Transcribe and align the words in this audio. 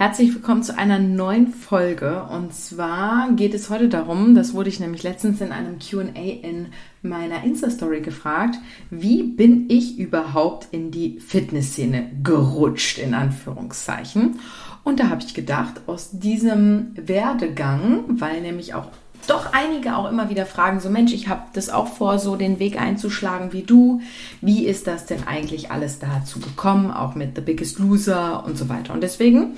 Herzlich 0.00 0.34
willkommen 0.34 0.62
zu 0.62 0.78
einer 0.78 0.98
neuen 0.98 1.48
Folge. 1.48 2.24
Und 2.24 2.54
zwar 2.54 3.32
geht 3.32 3.52
es 3.52 3.68
heute 3.68 3.90
darum, 3.90 4.34
das 4.34 4.54
wurde 4.54 4.70
ich 4.70 4.80
nämlich 4.80 5.02
letztens 5.02 5.42
in 5.42 5.52
einem 5.52 5.78
QA 5.78 6.14
in 6.14 6.68
meiner 7.02 7.44
Insta-Story 7.44 8.00
gefragt, 8.00 8.56
wie 8.88 9.22
bin 9.22 9.66
ich 9.68 9.98
überhaupt 9.98 10.68
in 10.70 10.90
die 10.90 11.20
Fitnessszene 11.20 12.12
gerutscht, 12.22 12.96
in 12.96 13.12
Anführungszeichen. 13.12 14.38
Und 14.84 15.00
da 15.00 15.10
habe 15.10 15.20
ich 15.22 15.34
gedacht, 15.34 15.82
aus 15.86 16.12
diesem 16.12 16.92
Werdegang, 16.94 18.04
weil 18.08 18.40
nämlich 18.40 18.72
auch 18.72 18.86
doch 19.26 19.52
einige 19.52 19.96
auch 19.96 20.10
immer 20.10 20.30
wieder 20.30 20.46
fragen, 20.46 20.80
so 20.80 20.88
Mensch, 20.88 21.12
ich 21.12 21.28
habe 21.28 21.42
das 21.52 21.68
auch 21.68 21.88
vor, 21.88 22.18
so 22.18 22.36
den 22.36 22.58
Weg 22.58 22.80
einzuschlagen 22.80 23.52
wie 23.52 23.64
du. 23.64 24.00
Wie 24.40 24.64
ist 24.64 24.86
das 24.86 25.04
denn 25.04 25.28
eigentlich 25.28 25.70
alles 25.70 25.98
dazu 25.98 26.40
gekommen, 26.40 26.90
auch 26.90 27.14
mit 27.14 27.36
The 27.36 27.42
Biggest 27.42 27.78
Loser 27.78 28.46
und 28.46 28.56
so 28.56 28.70
weiter. 28.70 28.94
Und 28.94 29.02
deswegen 29.02 29.56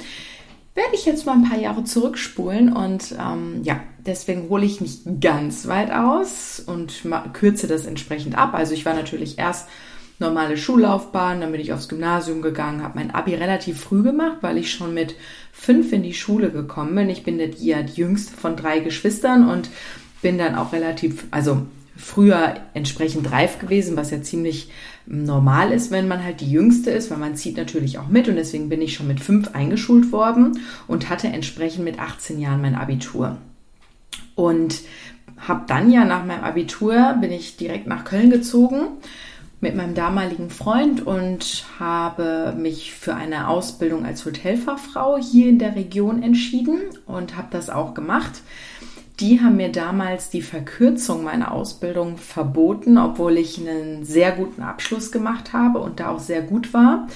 werde 0.75 0.95
ich 0.95 1.05
jetzt 1.05 1.27
mal 1.27 1.35
ein 1.35 1.49
paar 1.49 1.59
Jahre 1.59 1.85
zurückspulen 1.85 2.73
und 2.73 3.15
ähm, 3.21 3.61
ja, 3.63 3.81
deswegen 3.99 4.49
hole 4.49 4.65
ich 4.65 4.81
nicht 4.81 5.03
ganz 5.21 5.67
weit 5.67 5.91
aus 5.91 6.61
und 6.61 7.03
kürze 7.35 7.67
das 7.67 7.87
entsprechend 7.87 8.39
ab. 8.39 8.55
Also 8.55 8.73
ich 8.73 8.87
war 8.87 8.95
natürlich 8.95 9.39
erst 9.39 9.69
normale 10.19 10.57
Schullaufbahn, 10.57 11.41
dann 11.41 11.53
bin 11.53 11.61
ich 11.61 11.73
aufs 11.73 11.89
Gymnasium 11.89 12.41
gegangen, 12.41 12.83
habe 12.83 12.99
mein 12.99 13.11
Abi 13.11 13.35
relativ 13.35 13.81
früh 13.81 14.03
gemacht, 14.03 14.39
weil 14.41 14.57
ich 14.57 14.73
schon 14.73 14.95
mit 14.95 15.15
fünf 15.53 15.93
in 15.93 16.03
die 16.03 16.15
Schule 16.15 16.51
gekommen 16.51 16.95
bin. 16.95 17.11
Ich 17.11 17.23
bin 17.23 17.39
ja 17.59 17.83
die 17.83 18.01
jüngste 18.01 18.35
von 18.35 18.57
drei 18.57 18.79
Geschwistern 18.79 19.49
und 19.49 19.69
bin 20.23 20.39
dann 20.39 20.55
auch 20.55 20.73
relativ, 20.73 21.27
also 21.31 21.67
früher 22.03 22.57
entsprechend 22.75 23.31
reif 23.31 23.61
gewesen, 23.61 23.97
was 23.97 24.11
ja 24.11 24.21
ziemlich 24.21 24.71
normal 25.07 25.71
ist, 25.73 25.91
wenn 25.91 26.09
man 26.09 26.25
halt 26.25 26.41
die 26.41 26.51
Jüngste 26.51 26.91
ist, 26.91 27.11
weil 27.11 27.19
man 27.19 27.37
zieht 27.37 27.57
natürlich 27.57 27.99
auch 27.99 28.09
mit 28.09 28.29
und 28.29 28.37
deswegen 28.37 28.69
bin 28.69 28.83
ich 28.83 28.95
schon 28.95 29.07
mit 29.07 29.21
fünf 29.21 29.55
eingeschult 29.55 30.11
worden 30.11 30.61
und 30.89 31.09
hatte 31.09 31.29
entsprechend 31.29 31.85
mit 31.85 31.99
18 31.99 32.41
Jahren 32.41 32.61
mein 32.61 32.75
Abitur. 32.75 33.39
Und 34.35 34.81
habe 35.39 35.65
dann 35.67 35.91
ja 35.91 36.05
nach 36.05 36.25
meinem 36.25 36.45
Abitur 36.45 37.17
bin 37.21 37.31
ich 37.33 37.57
direkt 37.57 37.87
nach 37.87 38.05
Köln 38.05 38.31
gezogen 38.31 38.89
mit 39.61 39.77
meinem 39.77 39.95
damaligen 39.95 40.51
Freund 40.51 41.07
und 41.07 41.65
habe 41.79 42.53
mich 42.59 42.95
für 42.95 43.15
eine 43.15 43.47
Ausbildung 43.47 44.05
als 44.05 44.25
Hotelfachfrau 44.25 45.19
hier 45.19 45.49
in 45.49 45.61
der 45.61 45.77
Region 45.77 46.23
entschieden 46.23 46.81
und 47.07 47.37
habe 47.37 47.49
das 47.51 47.71
auch 47.71 47.95
gemacht 47.95 48.43
die 49.23 49.41
haben 49.41 49.57
mir 49.57 49.71
damals 49.71 50.31
die 50.31 50.43
Verkürzung 50.43 51.23
meiner 51.23 51.53
Ausbildung 51.53 52.19
verboten, 52.19 52.99
obwohl 52.99 53.39
ich 53.39 53.59
einen 53.59 54.05
sehr 54.05 54.33
guten 54.33 54.63
Abschluss 54.63 55.13
gemacht 55.13 55.53
habe 55.53 55.79
und 55.79 56.01
da 56.01 56.11
auch 56.11 56.19
sehr 56.19 56.43
gut 56.43 56.75
war. 56.75 57.07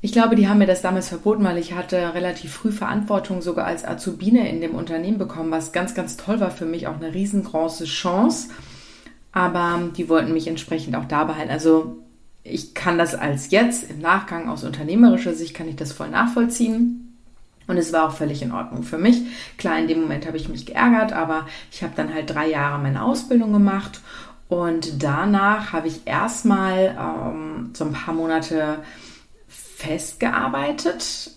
Ich 0.00 0.12
glaube, 0.12 0.36
die 0.36 0.48
haben 0.48 0.58
mir 0.58 0.68
das 0.68 0.82
damals 0.82 1.08
verboten, 1.08 1.42
weil 1.42 1.58
ich 1.58 1.74
hatte 1.74 2.14
relativ 2.14 2.52
früh 2.52 2.70
Verantwortung 2.70 3.42
sogar 3.42 3.66
als 3.66 3.84
Azubine 3.84 4.48
in 4.48 4.60
dem 4.60 4.76
Unternehmen 4.76 5.18
bekommen, 5.18 5.50
was 5.50 5.72
ganz, 5.72 5.94
ganz 5.94 6.16
toll 6.16 6.38
war 6.38 6.52
für 6.52 6.64
mich, 6.64 6.86
auch 6.86 6.96
eine 6.96 7.12
riesengroße 7.12 7.84
Chance. 7.84 8.48
Aber 9.32 9.90
die 9.96 10.08
wollten 10.08 10.32
mich 10.32 10.46
entsprechend 10.46 10.94
auch 10.94 11.06
da 11.06 11.24
behalten. 11.24 11.50
Also 11.50 11.98
ich 12.44 12.72
kann 12.74 12.98
das 12.98 13.16
als 13.16 13.50
jetzt 13.50 13.90
im 13.90 14.00
Nachgang 14.00 14.48
aus 14.48 14.62
unternehmerischer 14.62 15.34
Sicht 15.34 15.54
kann 15.54 15.68
ich 15.68 15.76
das 15.76 15.92
voll 15.92 16.08
nachvollziehen. 16.08 16.99
Und 17.70 17.76
es 17.76 17.92
war 17.92 18.08
auch 18.08 18.14
völlig 18.14 18.42
in 18.42 18.50
Ordnung 18.50 18.82
für 18.82 18.98
mich. 18.98 19.22
Klar, 19.56 19.78
in 19.78 19.86
dem 19.86 20.00
Moment 20.00 20.26
habe 20.26 20.36
ich 20.36 20.48
mich 20.48 20.66
geärgert, 20.66 21.12
aber 21.12 21.46
ich 21.70 21.84
habe 21.84 21.92
dann 21.94 22.12
halt 22.12 22.28
drei 22.28 22.48
Jahre 22.48 22.82
meine 22.82 23.04
Ausbildung 23.04 23.52
gemacht 23.52 24.00
und 24.48 25.04
danach 25.04 25.72
habe 25.72 25.86
ich 25.86 26.00
erstmal 26.04 26.96
ähm, 26.98 27.70
so 27.72 27.84
ein 27.84 27.92
paar 27.92 28.12
Monate 28.12 28.80
festgearbeitet 29.46 31.30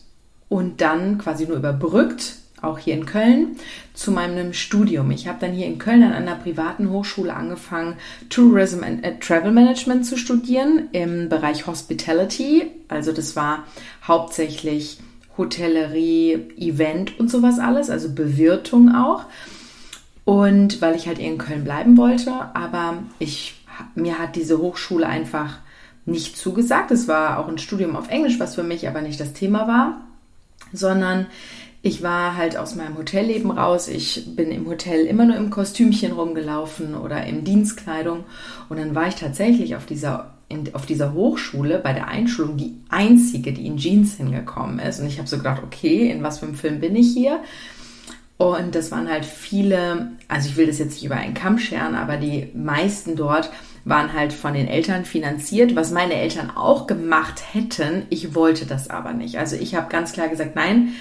und 0.50 0.82
dann 0.82 1.20
quasi 1.20 1.46
nur 1.46 1.58
überbrückt, 1.58 2.38
auch 2.64 2.80
hier 2.80 2.96
in 2.96 3.06
Köln, 3.06 3.58
zu 3.94 4.12
meinem 4.12 4.54
Studium. 4.54 5.12
Ich 5.12 5.28
habe 5.28 5.38
dann 5.40 5.52
hier 5.52 5.68
in 5.68 5.78
Köln 5.78 6.02
an 6.02 6.14
einer 6.14 6.36
privaten 6.36 6.90
Hochschule 6.90 7.32
angefangen, 7.32 7.98
Tourism 8.30 8.84
and 8.84 9.06
äh, 9.06 9.20
Travel 9.20 9.52
Management 9.52 10.08
zu 10.08 10.18
studieren 10.18 10.90
im 10.94 11.30
Bereich 11.30 11.68
Hospitality. 11.68 12.72
Also 12.88 13.12
das 13.12 13.36
war 13.36 13.66
hauptsächlich 14.08 14.98
Hotellerie, 15.38 16.50
Event 16.58 17.20
und 17.20 17.30
sowas 17.30 17.60
alles, 17.60 17.90
also 17.90 18.14
Bewirtung 18.14 18.94
auch. 18.96 19.26
Und 20.26 20.82
weil 20.82 20.96
ich 20.96 21.08
halt 21.08 21.20
in 21.20 21.38
Köln 21.38 21.64
bleiben 21.64 21.98
wollte, 21.98 22.32
aber 22.54 23.04
ich, 23.20 23.66
mir 23.96 24.20
hat 24.20 24.36
diese 24.36 24.60
Hochschule 24.60 25.06
einfach 25.06 25.60
nicht 26.06 26.38
zugesagt. 26.38 26.92
Es 26.92 27.08
war 27.08 27.40
auch 27.40 27.48
ein 27.48 27.58
Studium 27.58 27.96
auf 27.96 28.10
Englisch, 28.10 28.40
was 28.40 28.56
für 28.56 28.64
mich 28.64 28.88
aber 28.88 29.02
nicht 29.02 29.20
das 29.20 29.34
Thema 29.34 29.68
war, 29.68 30.02
sondern 30.72 31.28
ich 31.82 32.02
war 32.02 32.38
halt 32.38 32.56
aus 32.56 32.76
meinem 32.76 32.98
Hotelleben 32.98 33.52
raus. 33.52 33.90
Ich 33.90 34.36
bin 34.38 34.52
im 34.52 34.68
Hotel 34.68 35.06
immer 35.06 35.26
nur 35.26 35.36
im 35.36 35.50
Kostümchen 35.50 36.14
rumgelaufen 36.14 36.96
oder 36.96 37.26
in 37.26 37.44
Dienstkleidung. 37.44 38.24
Und 38.70 38.80
dann 38.80 38.96
war 38.96 39.08
ich 39.10 39.16
tatsächlich 39.16 39.76
auf 39.76 39.86
dieser 39.86 40.33
in, 40.54 40.74
auf 40.76 40.86
dieser 40.86 41.14
Hochschule 41.14 41.80
bei 41.80 41.94
der 41.94 42.08
Einschulung 42.08 42.58
die 42.58 42.76
einzige, 42.90 43.52
die 43.54 43.66
in 43.66 43.78
Jeans 43.78 44.16
hingekommen 44.16 44.80
ist. 44.80 45.00
Und 45.00 45.08
ich 45.08 45.18
habe 45.18 45.28
so 45.28 45.38
gedacht, 45.38 45.62
okay, 45.64 46.10
in 46.10 46.24
was 46.24 46.40
für 46.40 46.46
einem 46.46 46.56
Film 46.56 46.80
bin 46.80 46.96
ich 46.96 47.14
hier? 47.14 47.40
Und 48.38 48.76
das 48.76 48.92
waren 48.92 49.10
halt 49.10 49.26
viele, 49.26 50.12
also 50.28 50.50
ich 50.50 50.58
will 50.58 50.68
das 50.68 50.80
jetzt 50.80 50.96
nicht 50.96 51.06
über 51.06 51.16
einen 51.16 51.34
Kamm 51.34 51.60
scheren, 51.60 51.96
aber 51.96 52.18
die 52.18 52.50
meisten 52.56 53.16
dort 53.16 53.50
waren 53.86 54.14
halt 54.14 54.34
von 54.34 54.54
den 54.54 54.68
Eltern 54.68 55.06
finanziert, 55.06 55.76
was 55.76 55.92
meine 55.92 56.16
Eltern 56.16 56.50
auch 56.50 56.88
gemacht 56.88 57.44
hätten. 57.54 58.04
Ich 58.10 58.34
wollte 58.34 58.66
das 58.66 58.90
aber 58.90 59.14
nicht. 59.14 59.38
Also 59.38 59.56
ich 59.56 59.76
habe 59.76 59.90
ganz 59.90 60.14
klar 60.14 60.30
gesagt, 60.30 60.56
nein, 60.56 60.94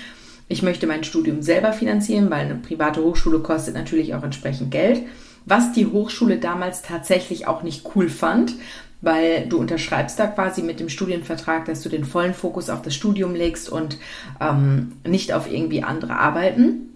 ich 0.48 0.62
möchte 0.62 0.86
mein 0.86 1.04
Studium 1.04 1.42
selber 1.42 1.72
finanzieren, 1.72 2.30
weil 2.30 2.44
eine 2.44 2.56
private 2.56 3.02
Hochschule 3.02 3.40
kostet 3.40 3.74
natürlich 3.74 4.14
auch 4.14 4.22
entsprechend 4.22 4.70
Geld. 4.70 5.02
Was 5.46 5.72
die 5.72 5.86
Hochschule 5.86 6.38
damals 6.38 6.82
tatsächlich 6.82 7.46
auch 7.46 7.62
nicht 7.62 7.84
cool 7.94 8.08
fand, 8.08 8.54
weil 9.02 9.46
du 9.48 9.58
unterschreibst 9.58 10.18
da 10.18 10.28
quasi 10.28 10.62
mit 10.62 10.80
dem 10.80 10.88
Studienvertrag, 10.88 11.66
dass 11.66 11.82
du 11.82 11.88
den 11.88 12.04
vollen 12.04 12.34
Fokus 12.34 12.70
auf 12.70 12.80
das 12.80 12.94
Studium 12.94 13.34
legst 13.34 13.68
und 13.68 13.98
ähm, 14.40 14.92
nicht 15.06 15.34
auf 15.34 15.52
irgendwie 15.52 15.82
andere 15.82 16.16
Arbeiten. 16.16 16.88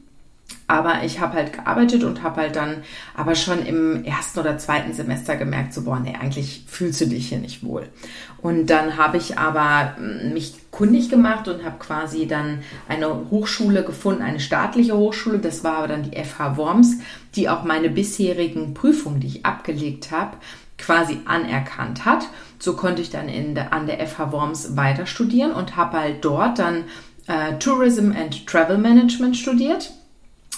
Aber 0.69 1.05
ich 1.05 1.21
habe 1.21 1.35
halt 1.35 1.53
gearbeitet 1.53 2.05
und 2.05 2.23
habe 2.23 2.43
halt 2.43 2.57
dann 2.57 2.83
aber 3.15 3.35
schon 3.35 3.65
im 3.65 4.05
ersten 4.05 4.41
oder 4.41 4.59
zweiten 4.59 4.93
Semester 4.93 5.37
gemerkt, 5.37 5.73
so, 5.73 5.83
boah, 5.83 5.99
nee, 5.99 6.15
eigentlich 6.21 6.65
fühlst 6.69 7.01
du 7.01 7.07
dich 7.07 7.29
hier 7.29 7.39
nicht 7.39 7.65
wohl. 7.65 7.89
Und 8.39 8.67
dann 8.67 8.97
habe 8.97 9.17
ich 9.17 9.39
aber 9.39 9.97
hm, 9.97 10.33
mich 10.33 10.55
kundig 10.71 11.09
gemacht 11.09 11.49
und 11.49 11.65
habe 11.65 11.79
quasi 11.79 12.27
dann 12.27 12.61
eine 12.89 13.31
Hochschule 13.31 13.83
gefunden, 13.85 14.23
eine 14.23 14.41
staatliche 14.41 14.97
Hochschule. 14.97 15.39
Das 15.39 15.65
war 15.65 15.79
aber 15.79 15.89
dann 15.89 16.11
die 16.11 16.17
FH 16.17 16.57
Worms, 16.57 16.99
die 17.35 17.49
auch 17.49 17.65
meine 17.65 17.89
bisherigen 17.89 18.75
Prüfungen, 18.75 19.21
die 19.21 19.29
ich 19.29 19.47
abgelegt 19.47 20.11
habe, 20.11 20.37
quasi 20.79 21.21
anerkannt 21.25 22.05
hat. 22.05 22.27
So 22.59 22.75
konnte 22.75 23.03
ich 23.03 23.11
dann 23.11 23.29
in 23.29 23.55
der, 23.55 23.73
an 23.73 23.87
der 23.87 24.07
FH 24.07 24.33
Worms 24.33 24.77
weiter 24.77 25.07
studieren 25.07 25.53
und 25.53 25.77
habe 25.77 25.99
halt 25.99 26.25
dort 26.25 26.59
dann 26.59 26.85
äh, 27.27 27.59
Tourism 27.59 28.13
and 28.13 28.47
Travel 28.47 28.79
Management 28.79 29.37
studiert 29.37 29.93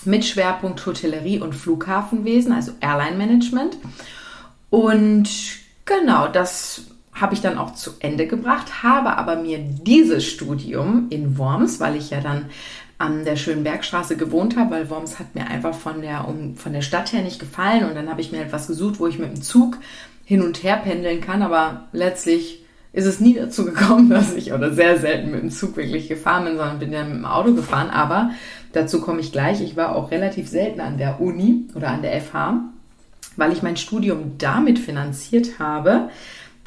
mit 0.05 0.25
Schwerpunkt 0.25 0.85
Hotellerie 0.87 1.41
und 1.41 1.55
Flughafenwesen, 1.55 2.53
also 2.53 2.73
Airline 2.81 3.17
Management. 3.17 3.77
Und 4.71 5.29
genau, 5.85 6.29
das 6.29 6.83
habe 7.13 7.35
ich 7.35 7.41
dann 7.41 7.59
auch 7.59 7.75
zu 7.75 7.93
Ende 7.99 8.27
gebracht, 8.27 8.83
habe 8.83 9.17
aber 9.17 9.37
mir 9.37 9.59
dieses 9.59 10.25
Studium 10.25 11.07
in 11.11 11.37
Worms, 11.37 11.81
weil 11.81 11.97
ich 11.97 12.11
ja 12.11 12.21
dann 12.21 12.47
an 12.99 13.25
der 13.25 13.37
schönen 13.37 13.63
Bergstraße 13.63 14.17
gewohnt 14.17 14.57
habe, 14.57 14.73
weil 14.73 14.91
Worms 14.91 15.19
hat 15.19 15.35
mir 15.35 15.47
einfach 15.47 15.75
von 15.75 16.03
der, 16.03 16.27
um, 16.27 16.57
von 16.57 16.73
der 16.73 16.83
Stadt 16.83 17.13
her 17.13 17.23
nicht 17.23 17.39
gefallen 17.39 17.89
und 17.89 17.95
dann 17.95 18.11
habe 18.11 18.21
ich 18.21 18.33
mir 18.33 18.43
etwas 18.43 18.67
gesucht, 18.67 18.99
wo 18.99 19.07
ich 19.07 19.19
mit 19.19 19.29
dem 19.29 19.43
Zug 19.43 19.79
hin 20.25 20.43
und 20.43 20.63
her 20.63 20.77
pendeln 20.77 21.21
kann, 21.21 21.43
aber 21.43 21.89
letztlich 21.93 22.65
ist 22.93 23.07
es 23.07 23.21
nie 23.21 23.35
dazu 23.35 23.65
gekommen, 23.65 24.11
dass 24.11 24.35
ich 24.35 24.53
oder 24.53 24.73
sehr 24.73 24.99
selten 24.99 25.31
mit 25.31 25.43
dem 25.43 25.51
Zug 25.51 25.77
wirklich 25.77 26.09
gefahren 26.09 26.45
bin, 26.45 26.57
sondern 26.57 26.79
bin 26.79 26.93
ja 26.93 27.05
mit 27.05 27.15
dem 27.15 27.25
Auto 27.25 27.55
gefahren. 27.55 27.91
Aber 27.91 28.33
dazu 28.73 29.01
komme 29.01 29.21
ich 29.21 29.33
gleich. 29.33 29.61
Ich 29.61 29.77
war 29.77 29.95
auch 29.95 30.11
relativ 30.11 30.49
selten 30.49 30.81
an 30.81 30.99
der 30.99 31.21
Uni 31.21 31.69
oder 31.75 31.89
an 31.89 32.03
der 32.03 32.21
FH, 32.21 32.61
weil 33.37 33.53
ich 33.53 33.63
mein 33.63 33.77
Studium 33.77 34.33
damit 34.39 34.79
finanziert 34.79 35.59
habe, 35.59 36.11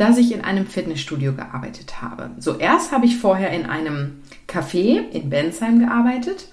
dass 0.02 0.18
ich 0.18 0.34
in 0.34 0.42
einem 0.42 0.66
Fitnessstudio 0.66 1.34
gearbeitet 1.34 2.02
habe. 2.02 2.32
So 2.40 2.58
erst 2.58 2.92
habe 2.92 3.06
ich 3.06 3.18
vorher 3.18 3.52
in 3.52 3.68
einem 3.68 4.24
Café 4.48 5.08
in 5.12 5.30
Bensheim 5.30 5.78
gearbeitet 5.78 6.48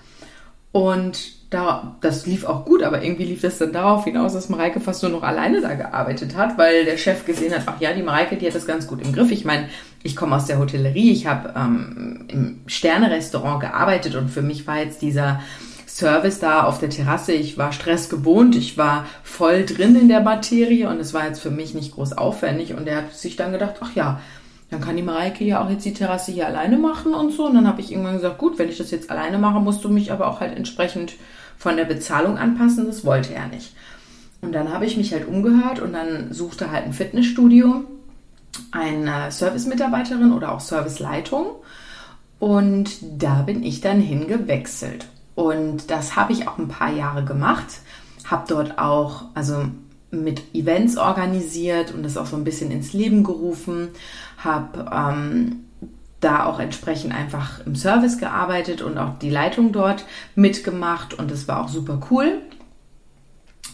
und 0.71 1.39
da, 1.49 1.97
das 2.03 2.27
lief 2.27 2.45
auch 2.45 2.67
gut, 2.67 2.83
aber 2.83 3.03
irgendwie 3.03 3.25
lief 3.25 3.41
das 3.41 3.56
dann 3.56 3.73
darauf 3.73 4.05
hinaus, 4.05 4.35
dass 4.35 4.50
Mareike 4.50 4.81
fast 4.81 5.03
nur 5.03 5.11
noch 5.11 5.23
alleine 5.23 5.62
da 5.62 5.73
gearbeitet 5.73 6.37
hat, 6.37 6.59
weil 6.59 6.85
der 6.85 6.99
Chef 6.99 7.25
gesehen 7.25 7.55
hat, 7.55 7.62
ach 7.65 7.81
ja, 7.81 7.95
die 7.95 8.03
Mareike, 8.03 8.37
die 8.37 8.47
hat 8.47 8.55
das 8.55 8.67
ganz 8.67 8.87
gut 8.87 9.00
im 9.00 9.15
Griff. 9.15 9.31
Ich 9.31 9.47
meine, 9.47 9.71
ich 10.03 10.15
komme 10.15 10.37
aus 10.37 10.44
der 10.44 10.59
Hotellerie, 10.59 11.11
ich 11.11 11.27
habe 11.27 11.55
ähm, 11.56 12.27
im 12.29 12.61
Sterne-Restaurant 12.67 13.61
gearbeitet 13.61 14.15
und 14.15 14.29
für 14.29 14.43
mich 14.43 14.67
war 14.67 14.79
jetzt 14.79 15.01
dieser 15.01 15.41
Service 15.99 16.39
da 16.39 16.62
auf 16.62 16.79
der 16.79 16.91
Terrasse, 16.91 17.33
ich 17.33 17.59
war 17.59 17.73
stressgewohnt, 17.73 18.55
ich 18.55 18.79
war 18.79 19.05
voll 19.25 19.67
drin 19.67 19.97
in 19.97 20.09
der 20.09 20.21
Materie 20.21 20.89
und 20.89 21.00
es 21.00 21.12
war 21.12 21.27
jetzt 21.27 21.41
für 21.41 21.50
mich 21.50 21.75
nicht 21.75 21.95
groß 21.95 22.12
aufwendig 22.12 22.75
und 22.75 22.87
er 22.87 22.99
hat 22.99 23.15
sich 23.15 23.35
dann 23.35 23.50
gedacht, 23.50 23.75
ach 23.81 23.97
ja, 23.97 24.21
dann 24.71 24.81
kann 24.81 24.95
die 24.95 25.03
Mareike 25.03 25.45
ja 25.45 25.61
auch 25.61 25.69
jetzt 25.69 25.85
die 25.85 25.95
Terrasse 25.95 26.31
hier 26.31 26.47
alleine 26.47 26.79
machen 26.79 27.15
und 27.15 27.33
so. 27.33 27.47
Und 27.47 27.55
dann 27.55 27.67
habe 27.67 27.81
ich 27.81 27.91
irgendwann 27.91 28.15
gesagt, 28.17 28.39
gut, 28.39 28.59
wenn 28.59 28.69
ich 28.69 28.79
das 28.79 28.91
jetzt 28.91 29.11
alleine 29.11 29.39
mache, 29.39 29.61
musst 29.61 29.83
du 29.83 29.89
mich 29.89 30.12
aber 30.12 30.29
auch 30.29 30.41
halt 30.41 30.56
entsprechend 30.56 31.15
von 31.56 31.77
der 31.77 31.87
Bezahlung 31.87 32.39
anpassen. 32.39 32.87
Das 32.87 33.05
wollte 33.05 33.35
er 33.35 33.49
nicht. 33.49 33.75
Und 34.41 34.53
dann 34.53 34.73
habe 34.73 34.87
ich 34.87 34.97
mich 34.97 35.12
halt 35.12 35.27
umgehört 35.27 35.81
und 35.81 35.94
dann 35.94 36.33
suchte 36.33 36.71
halt 36.71 36.85
ein 36.85 36.93
Fitnessstudio 36.93 37.85
eine 38.71 39.33
Service-Mitarbeiterin 39.33 40.33
oder 40.33 40.53
auch 40.53 40.61
Serviceleitung. 40.61 41.47
Und 42.39 42.91
da 43.21 43.43
bin 43.43 43.65
ich 43.65 43.81
dann 43.81 44.01
hingewechselt. 44.01 45.06
Und 45.38 45.93
das 45.93 46.17
habe 46.17 46.32
ich 46.32 46.49
auch 46.49 46.58
ein 46.58 46.67
paar 46.67 46.93
Jahre 46.93 47.25
gemacht. 47.25 47.82
Habe 48.25 48.43
dort 48.49 48.76
auch, 48.81 49.26
also 49.35 49.67
mit 50.11 50.52
Events 50.52 50.96
organisiert 50.96 51.94
und 51.94 52.02
das 52.02 52.17
auch 52.17 52.26
so 52.26 52.35
ein 52.35 52.43
bisschen 52.43 52.73
ins 52.73 52.93
Leben 52.93 53.23
gerufen. 53.23 53.90
Habe 54.37 54.90
ähm, 54.93 55.61
da 56.19 56.44
auch 56.44 56.58
entsprechend 56.58 57.14
einfach 57.14 57.64
im 57.64 57.76
Service 57.76 58.19
gearbeitet 58.19 58.82
und 58.82 58.99
auch 58.99 59.17
die 59.20 59.31
Leitung 59.31 59.70
dort 59.70 60.06
mitgemacht. 60.35 61.14
Und 61.14 61.31
das 61.31 61.46
war 61.46 61.62
auch 61.62 61.69
super 61.69 62.00
cool. 62.11 62.41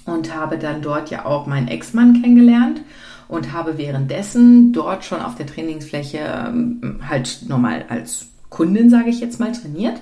Und 0.05 0.35
habe 0.35 0.59
dann 0.59 0.83
dort 0.83 1.09
ja 1.09 1.25
auch 1.25 1.47
meinen 1.47 1.69
Ex-Mann 1.69 2.21
kennengelernt 2.21 2.83
und 3.27 3.55
habe 3.55 3.79
währenddessen 3.79 4.75
dort 4.75 5.07
schon 5.07 5.23
auf 5.23 5.37
der 5.37 5.47
Trainingsfläche 5.47 6.19
ähm, 6.19 7.01
halt 7.09 7.39
normal 7.49 7.87
als 7.89 8.27
Kundin, 8.51 8.91
sage 8.91 9.09
ich 9.09 9.21
jetzt 9.21 9.41
mal, 9.41 9.53
trainiert. 9.53 9.99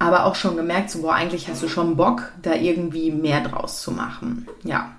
Aber 0.00 0.24
auch 0.24 0.34
schon 0.34 0.56
gemerkt, 0.56 0.90
so, 0.90 1.02
boah, 1.02 1.14
eigentlich 1.14 1.46
hast 1.48 1.62
du 1.62 1.68
schon 1.68 1.96
Bock, 1.96 2.32
da 2.42 2.54
irgendwie 2.54 3.12
mehr 3.12 3.42
draus 3.42 3.82
zu 3.82 3.92
machen. 3.92 4.48
Ja. 4.64 4.92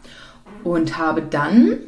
Und 0.63 0.97
habe 0.97 1.23
dann 1.23 1.79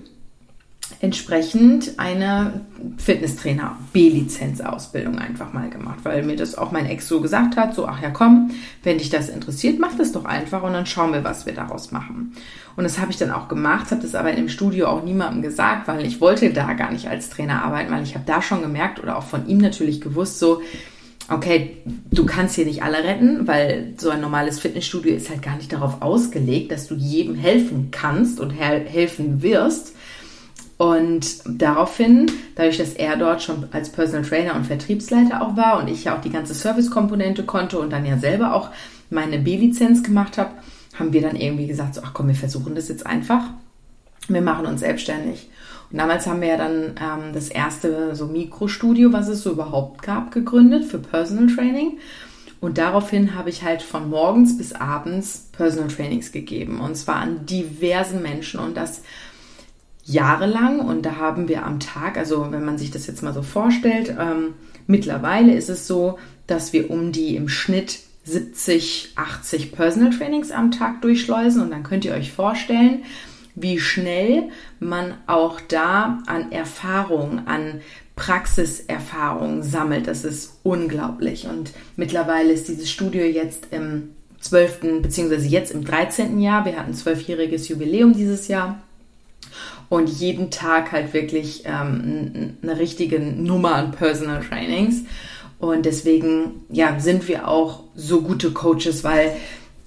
entsprechend 0.99 1.99
eine 1.99 2.61
Fitnesstrainer 2.97 3.77
B-Lizenz-Ausbildung 3.93 5.19
einfach 5.19 5.53
mal 5.53 5.69
gemacht, 5.69 5.99
weil 6.03 6.23
mir 6.23 6.35
das 6.35 6.57
auch 6.57 6.71
mein 6.71 6.85
Ex 6.85 7.07
so 7.07 7.21
gesagt 7.21 7.55
hat, 7.55 7.75
so 7.75 7.87
ach 7.87 8.01
ja 8.01 8.09
komm, 8.09 8.51
wenn 8.83 8.97
dich 8.97 9.09
das 9.09 9.29
interessiert, 9.29 9.79
mach 9.79 9.95
das 9.95 10.11
doch 10.11 10.25
einfach 10.25 10.63
und 10.63 10.73
dann 10.73 10.85
schauen 10.85 11.13
wir, 11.13 11.23
was 11.23 11.45
wir 11.45 11.53
daraus 11.53 11.91
machen. 11.91 12.33
Und 12.75 12.83
das 12.83 12.99
habe 12.99 13.11
ich 13.11 13.17
dann 13.17 13.31
auch 13.31 13.47
gemacht, 13.47 13.91
habe 13.91 14.01
das 14.01 14.15
aber 14.15 14.31
in 14.31 14.37
dem 14.37 14.49
Studio 14.49 14.87
auch 14.87 15.03
niemandem 15.03 15.41
gesagt, 15.41 15.87
weil 15.87 16.05
ich 16.05 16.19
wollte 16.19 16.51
da 16.51 16.73
gar 16.73 16.91
nicht 16.91 17.07
als 17.07 17.29
Trainer 17.29 17.63
arbeiten, 17.63 17.91
weil 17.91 18.03
ich 18.03 18.15
habe 18.15 18.25
da 18.25 18.41
schon 18.41 18.61
gemerkt 18.61 19.01
oder 19.01 19.17
auch 19.17 19.23
von 19.23 19.47
ihm 19.47 19.59
natürlich 19.59 20.01
gewusst, 20.01 20.39
so 20.39 20.61
okay, 21.29 21.77
du 22.11 22.25
kannst 22.25 22.55
hier 22.55 22.65
nicht 22.65 22.83
alle 22.83 23.03
retten, 23.03 23.47
weil 23.47 23.93
so 23.97 24.09
ein 24.09 24.21
normales 24.21 24.59
Fitnessstudio 24.59 25.15
ist 25.15 25.29
halt 25.29 25.41
gar 25.41 25.55
nicht 25.55 25.71
darauf 25.71 26.01
ausgelegt, 26.01 26.71
dass 26.71 26.87
du 26.87 26.95
jedem 26.95 27.35
helfen 27.35 27.89
kannst 27.91 28.39
und 28.39 28.51
helfen 28.51 29.41
wirst 29.41 29.93
und 30.77 31.37
daraufhin, 31.47 32.29
dadurch, 32.55 32.77
dass 32.77 32.93
er 32.93 33.15
dort 33.15 33.41
schon 33.41 33.67
als 33.71 33.89
Personal 33.89 34.27
Trainer 34.27 34.55
und 34.55 34.65
Vertriebsleiter 34.65 35.41
auch 35.41 35.55
war 35.55 35.79
und 35.79 35.87
ich 35.87 36.05
ja 36.05 36.17
auch 36.17 36.21
die 36.21 36.29
ganze 36.29 36.53
Service-Komponente 36.53 37.43
konnte 37.43 37.79
und 37.79 37.91
dann 37.91 38.05
ja 38.05 38.17
selber 38.17 38.53
auch 38.53 38.69
meine 39.09 39.39
B-Lizenz 39.39 40.03
gemacht 40.03 40.37
habe, 40.37 40.51
haben 40.97 41.13
wir 41.13 41.21
dann 41.21 41.35
irgendwie 41.35 41.67
gesagt, 41.67 41.95
so, 41.95 42.01
ach 42.03 42.13
komm, 42.13 42.27
wir 42.27 42.35
versuchen 42.35 42.75
das 42.75 42.89
jetzt 42.89 43.05
einfach. 43.05 43.45
Wir 44.27 44.41
machen 44.41 44.65
uns 44.65 44.81
selbstständig. 44.81 45.49
Und 45.91 45.97
damals 45.99 46.25
haben 46.25 46.41
wir 46.41 46.47
ja 46.47 46.57
dann 46.57 46.95
ähm, 47.01 47.33
das 47.33 47.49
erste 47.49 48.15
so 48.15 48.25
Mikrostudio, 48.25 49.13
was 49.13 49.27
es 49.27 49.43
so 49.43 49.51
überhaupt 49.51 50.01
gab, 50.01 50.31
gegründet 50.31 50.85
für 50.85 50.99
Personal 50.99 51.47
Training. 51.47 51.99
Und 52.61 52.77
daraufhin 52.77 53.35
habe 53.35 53.49
ich 53.49 53.63
halt 53.63 53.81
von 53.81 54.09
morgens 54.09 54.57
bis 54.57 54.73
abends 54.73 55.49
Personal 55.51 55.89
Trainings 55.89 56.31
gegeben. 56.31 56.79
Und 56.79 56.95
zwar 56.95 57.17
an 57.17 57.45
diversen 57.45 58.21
Menschen. 58.21 58.59
Und 58.59 58.77
das 58.77 59.01
jahrelang 60.05 60.79
und 60.79 61.05
da 61.05 61.15
haben 61.15 61.47
wir 61.47 61.65
am 61.65 61.79
Tag, 61.79 62.17
also 62.17 62.51
wenn 62.51 62.65
man 62.65 62.77
sich 62.77 62.91
das 62.91 63.07
jetzt 63.07 63.23
mal 63.23 63.33
so 63.33 63.41
vorstellt, 63.41 64.15
ähm, 64.19 64.55
mittlerweile 64.87 65.53
ist 65.53 65.69
es 65.69 65.87
so, 65.87 66.17
dass 66.47 66.73
wir 66.73 66.89
um 66.89 67.11
die 67.11 67.35
im 67.35 67.47
Schnitt 67.47 67.99
70, 68.25 69.13
80 69.15 69.71
Personal 69.71 70.11
Trainings 70.11 70.51
am 70.51 70.71
Tag 70.71 71.01
durchschleusen 71.01 71.61
und 71.61 71.71
dann 71.71 71.83
könnt 71.83 72.05
ihr 72.05 72.13
euch 72.13 72.31
vorstellen, 72.31 73.03
wie 73.55 73.79
schnell 73.79 74.49
man 74.79 75.13
auch 75.27 75.61
da 75.61 76.23
an 76.27 76.51
Erfahrung, 76.51 77.47
an 77.47 77.81
Praxiserfahrung 78.15 79.63
sammelt. 79.63 80.07
Das 80.07 80.23
ist 80.23 80.59
unglaublich. 80.63 81.47
Und 81.47 81.71
mittlerweile 81.95 82.53
ist 82.53 82.67
dieses 82.67 82.89
Studio 82.91 83.23
jetzt 83.23 83.67
im 83.71 84.09
12. 84.39 85.01
beziehungsweise 85.01 85.47
jetzt 85.47 85.71
im 85.71 85.85
13. 85.85 86.39
Jahr. 86.39 86.65
Wir 86.65 86.77
hatten 86.77 86.93
zwölfjähriges 86.93 87.69
Jubiläum 87.69 88.13
dieses 88.13 88.47
Jahr 88.47 88.81
und 89.89 90.09
jeden 90.09 90.51
Tag 90.51 90.91
halt 90.91 91.13
wirklich 91.13 91.63
ähm, 91.65 92.57
eine 92.61 92.79
richtige 92.79 93.19
Nummer 93.19 93.75
an 93.75 93.91
Personal 93.91 94.43
Trainings. 94.43 95.03
Und 95.59 95.85
deswegen 95.85 96.65
ja, 96.69 96.99
sind 96.99 97.27
wir 97.27 97.47
auch 97.47 97.83
so 97.95 98.21
gute 98.21 98.51
Coaches, 98.51 99.03
weil 99.03 99.33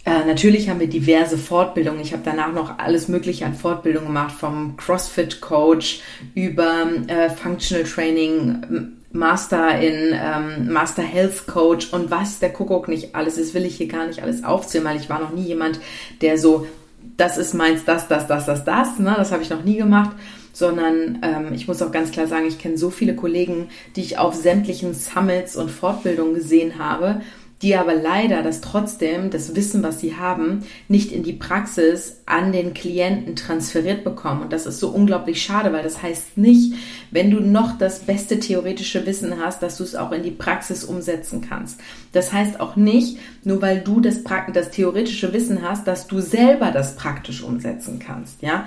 äh, 0.06 0.24
natürlich 0.24 0.70
haben 0.70 0.78
wir 0.78 0.86
diverse 0.86 1.36
Fortbildungen. 1.36 2.00
Ich 2.00 2.12
habe 2.12 2.22
danach 2.24 2.52
noch 2.52 2.78
alles 2.78 3.08
Mögliche 3.08 3.44
an 3.44 3.54
Fortbildungen 3.54 4.06
gemacht, 4.06 4.36
vom 4.38 4.76
CrossFit 4.76 5.40
Coach 5.40 6.00
über 6.36 6.86
äh, 7.08 7.28
Functional 7.28 7.84
Training, 7.84 8.94
Master 9.10 9.80
in 9.80 10.14
ähm, 10.14 10.72
Master 10.72 11.02
Health 11.02 11.48
Coach 11.48 11.92
und 11.92 12.10
was 12.10 12.38
der 12.38 12.52
Kuckuck 12.52 12.86
nicht 12.86 13.16
alles 13.16 13.36
ist, 13.36 13.52
will 13.52 13.64
ich 13.64 13.76
hier 13.76 13.88
gar 13.88 14.06
nicht 14.06 14.22
alles 14.22 14.44
aufzählen, 14.44 14.84
weil 14.84 14.96
ich 14.96 15.10
war 15.10 15.18
noch 15.18 15.32
nie 15.32 15.42
jemand, 15.44 15.80
der 16.20 16.38
so 16.38 16.66
das 17.16 17.36
ist 17.36 17.54
meins, 17.54 17.84
das, 17.84 18.06
das, 18.06 18.28
das, 18.28 18.46
das, 18.46 18.64
das. 18.64 18.98
Ne? 18.98 19.14
Das 19.16 19.32
habe 19.32 19.42
ich 19.42 19.50
noch 19.50 19.64
nie 19.64 19.76
gemacht, 19.76 20.10
sondern 20.52 21.18
ähm, 21.22 21.52
ich 21.52 21.66
muss 21.66 21.82
auch 21.82 21.90
ganz 21.90 22.12
klar 22.12 22.26
sagen, 22.26 22.46
ich 22.46 22.58
kenne 22.58 22.78
so 22.78 22.90
viele 22.90 23.16
Kollegen, 23.16 23.68
die 23.96 24.02
ich 24.02 24.18
auf 24.18 24.34
sämtlichen 24.34 24.94
Summits 24.94 25.56
und 25.56 25.70
Fortbildungen 25.70 26.34
gesehen 26.34 26.78
habe, 26.78 27.22
die 27.62 27.74
aber 27.74 27.94
leider 27.94 28.42
das 28.42 28.60
trotzdem, 28.60 29.30
das 29.30 29.56
Wissen, 29.56 29.82
was 29.82 30.00
sie 30.00 30.16
haben, 30.16 30.64
nicht 30.88 31.10
in 31.10 31.22
die 31.22 31.32
Praxis 31.32 32.20
an 32.26 32.52
den 32.52 32.74
Klienten 32.74 33.34
transferiert 33.34 34.04
bekommen. 34.04 34.42
Und 34.42 34.52
das 34.52 34.66
ist 34.66 34.78
so 34.78 34.88
unglaublich 34.88 35.42
schade, 35.42 35.72
weil 35.72 35.82
das 35.82 36.02
heißt 36.02 36.36
nicht, 36.36 36.74
wenn 37.10 37.30
du 37.30 37.40
noch 37.40 37.78
das 37.78 38.00
beste 38.00 38.40
theoretische 38.40 39.06
Wissen 39.06 39.40
hast, 39.42 39.62
dass 39.62 39.78
du 39.78 39.84
es 39.84 39.96
auch 39.96 40.12
in 40.12 40.22
die 40.22 40.30
Praxis 40.30 40.84
umsetzen 40.84 41.40
kannst. 41.40 41.80
Das 42.12 42.32
heißt 42.32 42.60
auch 42.60 42.76
nicht, 42.76 43.18
nur 43.42 43.62
weil 43.62 43.80
du 43.80 44.00
das, 44.00 44.20
das 44.52 44.70
theoretische 44.70 45.32
Wissen 45.32 45.62
hast, 45.62 45.86
dass 45.86 46.06
du 46.06 46.20
selber 46.20 46.72
das 46.72 46.96
praktisch 46.96 47.42
umsetzen 47.42 47.98
kannst, 47.98 48.42
ja 48.42 48.66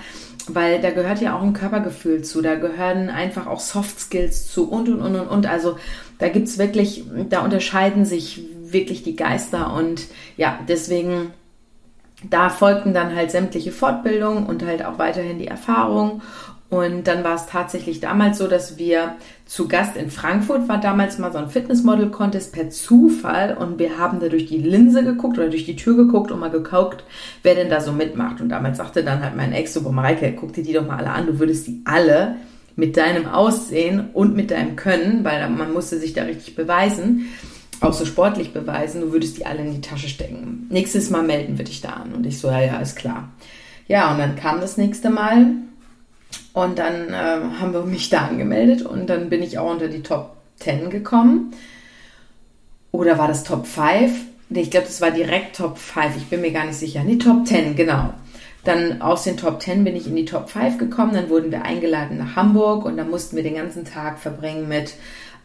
weil 0.51 0.81
da 0.81 0.89
gehört 0.89 1.21
ja 1.21 1.37
auch 1.37 1.43
ein 1.43 1.53
Körpergefühl 1.53 2.23
zu, 2.23 2.41
da 2.41 2.55
gehören 2.55 3.09
einfach 3.09 3.45
auch 3.45 3.59
Soft 3.59 3.99
Skills 3.99 4.51
zu 4.51 4.67
und 4.67 4.89
und 4.89 4.99
und 4.99 5.15
und 5.15 5.27
und. 5.27 5.45
Also 5.45 5.77
da 6.17 6.29
gibt's 6.29 6.57
wirklich, 6.57 7.03
da 7.29 7.43
unterscheiden 7.43 8.03
sich 8.05 8.41
wirklich 8.71 9.03
die 9.03 9.15
Geister 9.15 9.73
und 9.73 10.07
ja, 10.37 10.59
deswegen 10.67 11.33
da 12.29 12.49
folgten 12.49 12.93
dann 12.93 13.15
halt 13.15 13.31
sämtliche 13.31 13.71
Fortbildungen 13.71 14.45
und 14.45 14.65
halt 14.65 14.83
auch 14.83 14.99
weiterhin 14.99 15.39
die 15.39 15.47
Erfahrung. 15.47 16.21
Und 16.69 17.07
dann 17.07 17.23
war 17.23 17.33
es 17.33 17.47
tatsächlich 17.47 17.99
damals 17.99 18.37
so, 18.37 18.47
dass 18.47 18.77
wir 18.77 19.15
zu 19.47 19.67
Gast 19.67 19.97
in 19.97 20.11
Frankfurt 20.11 20.67
war 20.69 20.79
damals 20.79 21.17
mal 21.17 21.31
so 21.31 21.39
ein 21.39 21.49
Fitnessmodel-Contest 21.49 22.53
per 22.53 22.69
Zufall 22.69 23.57
und 23.57 23.79
wir 23.79 23.97
haben 23.97 24.19
da 24.19 24.27
durch 24.27 24.45
die 24.45 24.59
Linse 24.59 25.03
geguckt 25.03 25.39
oder 25.39 25.49
durch 25.49 25.65
die 25.65 25.75
Tür 25.75 25.95
geguckt 25.95 26.31
und 26.31 26.39
mal 26.39 26.51
geguckt, 26.51 27.03
wer 27.41 27.55
denn 27.55 27.71
da 27.71 27.81
so 27.81 27.91
mitmacht. 27.91 28.39
Und 28.39 28.49
damals 28.49 28.77
sagte 28.77 29.03
dann 29.03 29.23
halt 29.23 29.35
mein 29.35 29.51
Ex 29.51 29.73
so, 29.73 29.81
Mareike, 29.81 30.31
guck 30.39 30.53
dir 30.53 30.63
die 30.63 30.73
doch 30.73 30.85
mal 30.85 30.97
alle 30.97 31.09
an, 31.09 31.25
du 31.25 31.39
würdest 31.39 31.65
die 31.65 31.81
alle 31.85 32.35
mit 32.75 32.97
deinem 32.97 33.25
Aussehen 33.25 34.09
und 34.13 34.35
mit 34.35 34.51
deinem 34.51 34.75
Können, 34.75 35.23
weil 35.23 35.49
man 35.49 35.73
musste 35.73 35.97
sich 35.97 36.13
da 36.13 36.23
richtig 36.23 36.55
beweisen, 36.55 37.29
auch 37.81 37.93
so 37.93 38.05
sportlich 38.05 38.53
beweisen, 38.53 39.01
du 39.01 39.11
würdest 39.11 39.37
die 39.37 39.45
alle 39.45 39.59
in 39.59 39.73
die 39.73 39.81
Tasche 39.81 40.09
stecken. 40.09 40.67
Nächstes 40.69 41.09
Mal 41.09 41.23
melden 41.23 41.57
wir 41.57 41.65
dich 41.65 41.81
da 41.81 41.89
an. 41.89 42.13
Und 42.13 42.25
ich 42.25 42.39
so, 42.39 42.49
ja, 42.49 42.61
ja, 42.61 42.77
ist 42.79 42.95
klar. 42.95 43.29
Ja, 43.87 44.11
und 44.11 44.19
dann 44.19 44.35
kam 44.35 44.61
das 44.61 44.77
nächste 44.77 45.09
Mal 45.09 45.47
und 46.53 46.77
dann 46.77 47.09
äh, 47.09 47.59
haben 47.59 47.73
wir 47.73 47.83
mich 47.83 48.09
da 48.09 48.27
angemeldet 48.27 48.81
und 48.81 49.07
dann 49.07 49.29
bin 49.29 49.41
ich 49.41 49.57
auch 49.57 49.71
unter 49.71 49.87
die 49.87 50.03
Top 50.03 50.35
10 50.57 50.89
gekommen. 50.89 51.53
Oder 52.91 53.17
war 53.17 53.27
das 53.27 53.43
Top 53.43 53.65
5? 53.65 54.11
Nee, 54.49 54.61
ich 54.61 54.71
glaube, 54.71 54.87
das 54.87 55.01
war 55.01 55.11
direkt 55.11 55.55
Top 55.55 55.77
5. 55.77 56.17
Ich 56.17 56.25
bin 56.25 56.41
mir 56.41 56.51
gar 56.51 56.65
nicht 56.65 56.77
sicher. 56.77 57.03
Nee, 57.03 57.17
Top 57.17 57.45
10, 57.45 57.75
genau. 57.75 58.13
Dann 58.63 59.01
aus 59.01 59.23
den 59.23 59.37
Top 59.37 59.61
10 59.61 59.83
bin 59.83 59.95
ich 59.95 60.07
in 60.07 60.15
die 60.15 60.25
Top 60.25 60.49
5 60.49 60.77
gekommen. 60.77 61.13
Dann 61.13 61.29
wurden 61.29 61.51
wir 61.51 61.63
eingeladen 61.63 62.17
nach 62.17 62.35
Hamburg 62.35 62.85
und 62.85 62.97
dann 62.97 63.09
mussten 63.09 63.35
wir 63.35 63.43
den 63.43 63.55
ganzen 63.55 63.85
Tag 63.85 64.19
verbringen 64.19 64.67
mit 64.67 64.95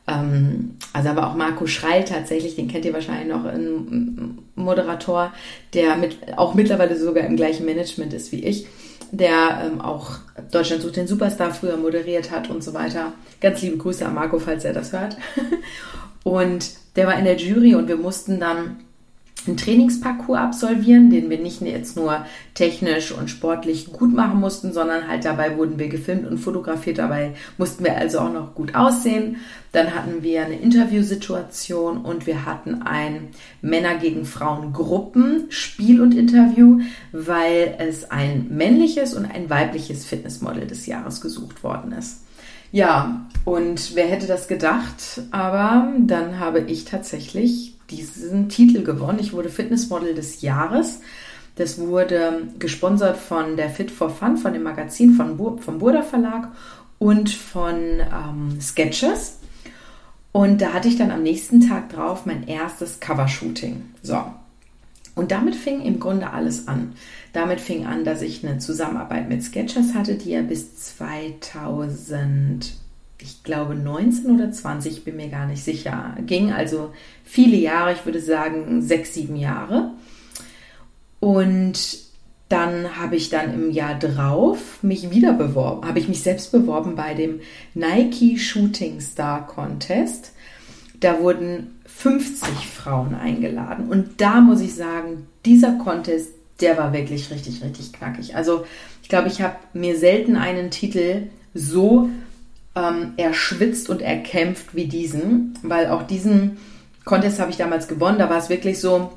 also 0.07 1.09
aber 1.09 1.29
auch 1.29 1.35
Marco 1.35 1.67
Schreil 1.67 2.05
tatsächlich, 2.05 2.57
den 2.57 2.69
kennt 2.69 2.85
ihr 2.85 2.93
wahrscheinlich 2.93 3.29
noch, 3.29 3.45
ein 3.45 4.39
Moderator, 4.55 5.33
der 5.73 5.97
mit, 5.97 6.37
auch 6.37 6.55
mittlerweile 6.55 6.97
sogar 6.97 7.25
im 7.25 7.37
gleichen 7.37 7.65
Management 7.65 8.13
ist 8.13 8.31
wie 8.31 8.45
ich, 8.45 8.67
der 9.13 9.63
ähm, 9.65 9.81
auch 9.81 10.19
Deutschland 10.51 10.83
sucht 10.83 10.97
den 10.97 11.07
Superstar 11.07 11.55
früher 11.55 11.77
moderiert 11.77 12.31
hat 12.31 12.51
und 12.51 12.63
so 12.63 12.75
weiter. 12.75 13.13
Ganz 13.41 13.63
liebe 13.63 13.79
Grüße 13.79 14.05
an 14.05 14.15
Marco, 14.15 14.39
falls 14.39 14.65
er 14.65 14.75
das 14.75 14.93
hört. 14.93 15.17
und 16.23 16.71
der 16.97 17.07
war 17.07 17.19
in 17.19 17.25
der 17.25 17.37
Jury 17.37 17.75
und 17.75 17.89
wir 17.89 17.97
mussten 17.97 18.41
dann 18.41 18.84
einen 19.47 19.57
Trainingsparcours 19.57 20.39
absolvieren, 20.39 21.11
den 21.11 21.31
wir 21.31 21.39
nicht 21.39 21.61
jetzt 21.61 21.97
nur 21.97 22.25
technisch 22.55 23.13
und 23.13 23.29
sportlich 23.29 23.93
gut 23.93 24.15
machen 24.15 24.41
mussten, 24.41 24.73
sondern 24.73 25.09
halt 25.09 25.25
dabei 25.25 25.57
wurden 25.57 25.79
wir 25.79 25.89
gefilmt 25.89 26.27
und 26.27 26.39
fotografiert. 26.39 26.99
Dabei 26.99 27.35
mussten 27.59 27.85
wir 27.85 27.97
also 27.97 28.21
auch 28.21 28.33
noch 28.33 28.55
gut 28.55 28.75
aussehen. 28.75 29.37
Dann 29.73 29.95
hatten 29.95 30.23
wir 30.23 30.45
eine 30.45 30.59
Interviewsituation 30.59 31.99
und 31.99 32.27
wir 32.27 32.47
hatten 32.47 32.83
ein 32.83 33.29
Männer 33.61 33.97
gegen 33.97 34.25
Frauen 34.25 34.73
Gruppen 34.73 35.47
Spiel 35.51 36.01
und 36.01 36.15
Interview, 36.15 36.81
weil 37.13 37.75
es 37.79 38.11
ein 38.11 38.47
männliches 38.51 39.15
und 39.15 39.27
ein 39.27 39.51
weibliches 39.51 40.05
Fitnessmodel 40.05 40.67
des 40.67 40.87
Jahres 40.87 41.21
gesucht 41.21 41.63
worden 41.63 41.93
ist. 41.93 42.24
Ja, 42.75 43.21
und 43.45 43.95
wer 43.95 44.09
hätte 44.09 44.27
das 44.27 44.49
gedacht? 44.49 45.23
Aber 45.31 45.93
dann 45.97 46.41
habe 46.41 46.59
ich 46.59 46.85
tatsächlich 46.85 47.77
diesen 47.89 48.49
Titel 48.49 48.83
gewonnen. 48.83 49.21
Ich 49.21 49.33
wurde 49.33 49.49
Fitnessmodel 49.49 50.13
des 50.13 50.43
Jahres. 50.43 50.99
Das 51.55 51.79
wurde 51.79 52.49
gesponsert 52.59 53.17
von 53.17 53.57
der 53.57 53.71
Fit 53.71 53.93
for 53.93 54.11
Fun, 54.11 54.39
von 54.39 54.53
dem 54.53 54.65
Magazin 54.65 55.15
von, 55.15 55.39
vom 55.61 55.79
Burda 55.79 56.03
Verlag 56.03 56.49
und 56.99 57.31
von 57.31 57.77
ähm, 58.01 58.61
Sketches. 58.61 59.39
Und 60.33 60.61
da 60.61 60.73
hatte 60.73 60.89
ich 60.89 60.99
dann 60.99 61.13
am 61.13 61.23
nächsten 61.23 61.61
Tag 61.61 61.91
drauf 61.91 62.27
mein 62.27 62.49
erstes 62.49 62.99
Covershooting. 62.99 63.85
So. 64.03 64.21
Und 65.15 65.31
damit 65.31 65.55
fing 65.55 65.81
im 65.81 66.01
Grunde 66.01 66.31
alles 66.31 66.67
an. 66.67 66.95
Damit 67.33 67.61
fing 67.61 67.87
an, 67.87 68.05
dass 68.05 68.23
ich 68.23 68.45
eine 68.45 68.59
Zusammenarbeit 68.59 69.29
mit 69.29 69.43
Sketchers 69.43 69.95
hatte, 69.95 70.17
die 70.17 70.31
ja 70.31 70.43
bis 70.43 70.77
2000 70.77 72.75
ich 73.25 73.43
glaube 73.43 73.75
19 73.75 74.35
oder 74.35 74.51
20, 74.51 75.05
bin 75.05 75.17
mir 75.17 75.29
gar 75.29 75.47
nicht 75.47 75.65
sicher, 75.65 76.15
ging. 76.27 76.53
Also 76.53 76.93
viele 77.25 77.57
Jahre, 77.57 77.93
ich 77.93 78.05
würde 78.05 78.21
sagen 78.21 78.83
sechs, 78.83 79.15
sieben 79.15 79.37
Jahre. 79.37 79.93
Und 81.21 82.05
dann 82.51 82.99
habe 82.99 83.17
ich 83.17 83.31
dann 83.31 83.55
im 83.55 83.71
Jahr 83.71 83.99
drauf 83.99 84.83
mich 84.83 85.11
wieder 85.11 85.33
beworben, 85.33 85.89
habe 85.89 85.99
ich 85.99 86.09
mich 86.09 86.23
selbst 86.23 86.53
beworben 86.53 86.97
bei 86.97 87.15
dem 87.15 87.41
Nike 87.73 88.39
Shooting 88.39 89.01
Star 89.01 89.47
Contest. 89.47 90.34
Da 91.01 91.21
wurden 91.21 91.79
50 91.87 92.49
Frauen 92.69 93.15
eingeladen. 93.15 93.89
Und 93.89 94.21
da 94.21 94.41
muss 94.41 94.61
ich 94.61 94.75
sagen, 94.75 95.27
dieser 95.45 95.73
Contest, 95.73 96.31
der 96.61 96.79
war 96.79 96.93
wirklich 96.93 97.31
richtig, 97.31 97.63
richtig 97.63 97.93
knackig. 97.93 98.37
Also 98.37 98.65
ich 99.03 99.09
glaube, 99.09 99.29
ich 99.29 99.43
habe 99.43 99.57
mir 99.73 99.99
selten 99.99 100.37
einen 100.37 100.71
Titel 100.71 101.29
so 101.53 102.09
ähm, 102.75 103.13
erschwitzt 103.17 103.89
und 103.89 104.03
erkämpft 104.03 104.75
wie 104.75 104.87
diesen, 104.87 105.59
weil 105.63 105.89
auch 105.89 106.05
diesen 106.05 106.59
Contest 107.05 107.39
habe 107.39 107.51
ich 107.51 107.57
damals 107.57 107.89
gewonnen. 107.89 108.19
Da 108.19 108.31
war 108.31 108.39
es 108.39 108.49
wirklich 108.49 108.81
so, 108.81 109.13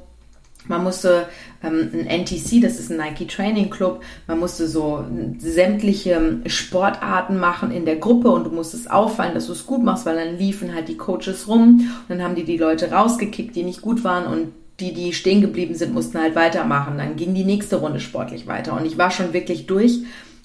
man 0.68 0.84
musste 0.84 1.28
ähm, 1.64 1.90
ein 1.94 2.24
NTC, 2.24 2.62
das 2.62 2.80
ist 2.80 2.92
ein 2.92 2.98
Nike 2.98 3.28
Training 3.28 3.70
Club, 3.70 4.02
man 4.28 4.40
musste 4.40 4.68
so 4.68 5.06
sämtliche 5.40 6.40
Sportarten 6.46 7.38
machen 7.38 7.72
in 7.72 7.86
der 7.86 7.98
Gruppe 7.98 8.30
und 8.30 8.46
du 8.46 8.52
musstest 8.52 8.90
auffallen, 8.92 9.34
dass 9.34 9.48
du 9.48 9.54
es 9.54 9.66
gut 9.66 9.84
machst, 9.84 10.06
weil 10.06 10.16
dann 10.16 10.38
liefen 10.38 10.74
halt 10.74 10.88
die 10.88 10.98
Coaches 10.98 11.48
rum 11.48 11.90
und 12.02 12.10
dann 12.10 12.24
haben 12.24 12.36
die 12.36 12.44
die 12.44 12.58
Leute 12.58 12.92
rausgekickt, 12.92 13.56
die 13.56 13.64
nicht 13.64 13.82
gut 13.82 14.04
waren 14.04 14.26
und 14.26 14.54
die, 14.80 14.94
die 14.94 15.14
stehen 15.14 15.42
geblieben 15.42 15.74
sind, 15.74 15.94
mussten 15.94 16.20
halt 16.20 16.36
weitermachen. 16.36 16.98
Dann 16.98 17.16
ging 17.16 17.34
die 17.34 17.44
nächste 17.44 17.78
Runde 17.78 18.00
sportlich 18.00 18.46
weiter 18.46 18.74
und 18.74 18.86
ich 18.86 18.98
war 18.98 19.10
schon 19.10 19.34
wirklich 19.34 19.66
durch. 19.66 20.00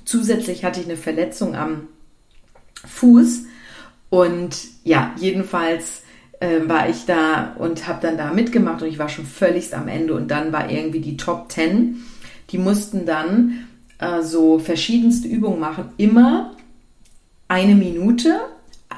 Zusätzlich 0.04 0.64
hatte 0.64 0.80
ich 0.80 0.86
eine 0.86 0.96
Verletzung 0.96 1.54
am 1.54 1.88
Fuß. 2.86 3.44
Und 4.10 4.56
ja, 4.84 5.14
jedenfalls 5.18 6.01
äh, 6.42 6.68
war 6.68 6.88
ich 6.88 7.06
da 7.06 7.54
und 7.58 7.86
habe 7.86 8.00
dann 8.02 8.18
da 8.18 8.32
mitgemacht 8.32 8.82
und 8.82 8.88
ich 8.88 8.98
war 8.98 9.08
schon 9.08 9.24
völligst 9.24 9.74
am 9.74 9.86
Ende. 9.86 10.14
Und 10.14 10.30
dann 10.30 10.52
war 10.52 10.70
irgendwie 10.70 11.00
die 11.00 11.16
Top 11.16 11.50
10. 11.52 12.02
Die 12.50 12.58
mussten 12.58 13.06
dann 13.06 13.68
äh, 13.98 14.22
so 14.22 14.58
verschiedenste 14.58 15.28
Übungen 15.28 15.60
machen. 15.60 15.90
Immer 15.96 16.56
eine 17.46 17.74
Minute 17.74 18.40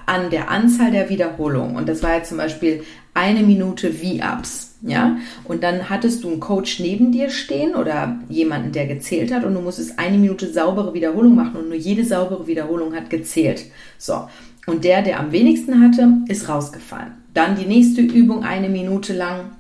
an 0.07 0.31
der 0.31 0.51
Anzahl 0.51 0.91
der 0.91 1.11
Wiederholungen. 1.11 1.77
Und 1.77 1.89
das 1.89 2.03
war 2.03 2.17
jetzt 2.17 2.31
zum 2.31 2.39
Beispiel 2.39 2.83
eine 3.13 3.43
Minute 3.43 3.93
V-Ups. 3.93 4.71
Ja, 4.87 5.17
und 5.45 5.63
dann 5.63 5.89
hattest 5.89 6.25
du 6.25 6.31
einen 6.31 6.41
Coach 6.41 6.79
neben 6.79 7.11
dir 7.11 7.31
stehen 7.31 7.75
oder 7.75 8.19
jemanden, 8.29 8.73
der 8.73 8.87
gezählt 8.87 9.33
hat 9.33 9.43
und 9.45 9.55
du 9.55 9.61
musstest 9.63 9.99
eine 9.99 10.19
Minute 10.19 10.53
saubere 10.53 10.93
Wiederholung 10.93 11.35
machen 11.35 11.57
und 11.57 11.69
nur 11.69 11.79
jede 11.79 12.05
saubere 12.05 12.47
Wiederholung 12.47 12.95
hat 12.95 13.09
gezählt. 13.09 13.65
So. 13.97 14.29
Und 14.67 14.85
der, 14.85 15.01
der 15.01 15.21
am 15.21 15.33
wenigsten 15.33 15.81
hatte, 15.81 16.19
ist 16.29 16.51
rausgefallen. 16.51 17.24
Dann 17.35 17.57
die 17.57 17.67
nächste 17.67 18.01
Übung, 18.01 18.45
eine 18.45 18.69
Minute 18.69 19.13
lang, 19.13 19.51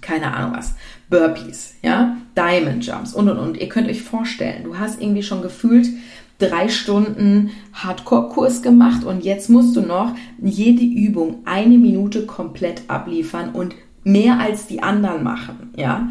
keine 0.00 0.34
Ahnung 0.34 0.56
was, 0.56 0.74
Burpees, 1.08 1.74
ja, 1.82 2.16
Diamond 2.36 2.84
Jumps 2.84 3.14
und 3.14 3.28
und 3.28 3.38
und. 3.38 3.56
Ihr 3.58 3.68
könnt 3.68 3.88
euch 3.88 4.02
vorstellen, 4.02 4.64
du 4.64 4.78
hast 4.78 5.00
irgendwie 5.00 5.22
schon 5.22 5.42
gefühlt 5.42 5.88
drei 6.38 6.68
Stunden 6.68 7.50
Hardcore-Kurs 7.74 8.62
gemacht 8.62 9.04
und 9.04 9.22
jetzt 9.22 9.48
musst 9.48 9.76
du 9.76 9.82
noch 9.82 10.14
jede 10.42 10.84
Übung 10.84 11.40
eine 11.44 11.78
Minute 11.78 12.26
komplett 12.26 12.82
abliefern 12.88 13.50
und 13.50 13.74
mehr 14.04 14.40
als 14.40 14.66
die 14.66 14.82
anderen 14.82 15.22
machen, 15.22 15.70
ja. 15.76 16.08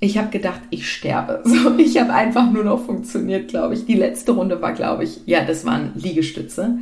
Ich 0.00 0.18
habe 0.18 0.28
gedacht, 0.28 0.60
ich 0.70 0.90
sterbe. 0.90 1.42
So, 1.46 1.78
ich 1.78 1.98
habe 1.98 2.12
einfach 2.12 2.50
nur 2.50 2.64
noch 2.64 2.84
funktioniert, 2.84 3.48
glaube 3.48 3.74
ich. 3.74 3.86
Die 3.86 3.94
letzte 3.94 4.32
Runde 4.32 4.60
war, 4.60 4.72
glaube 4.72 5.04
ich, 5.04 5.20
ja, 5.24 5.44
das 5.44 5.64
waren 5.64 5.92
Liegestütze. 5.94 6.78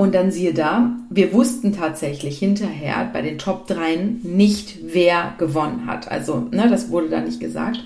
Und 0.00 0.14
dann 0.14 0.30
siehe 0.30 0.54
da, 0.54 0.92
wir 1.10 1.32
wussten 1.32 1.72
tatsächlich 1.72 2.38
hinterher 2.38 3.10
bei 3.12 3.20
den 3.20 3.36
Top 3.36 3.66
3 3.66 3.96
nicht, 4.22 4.78
wer 4.94 5.34
gewonnen 5.38 5.86
hat. 5.86 6.08
Also, 6.08 6.46
ne, 6.52 6.68
das 6.70 6.90
wurde 6.90 7.08
da 7.08 7.20
nicht 7.20 7.40
gesagt. 7.40 7.84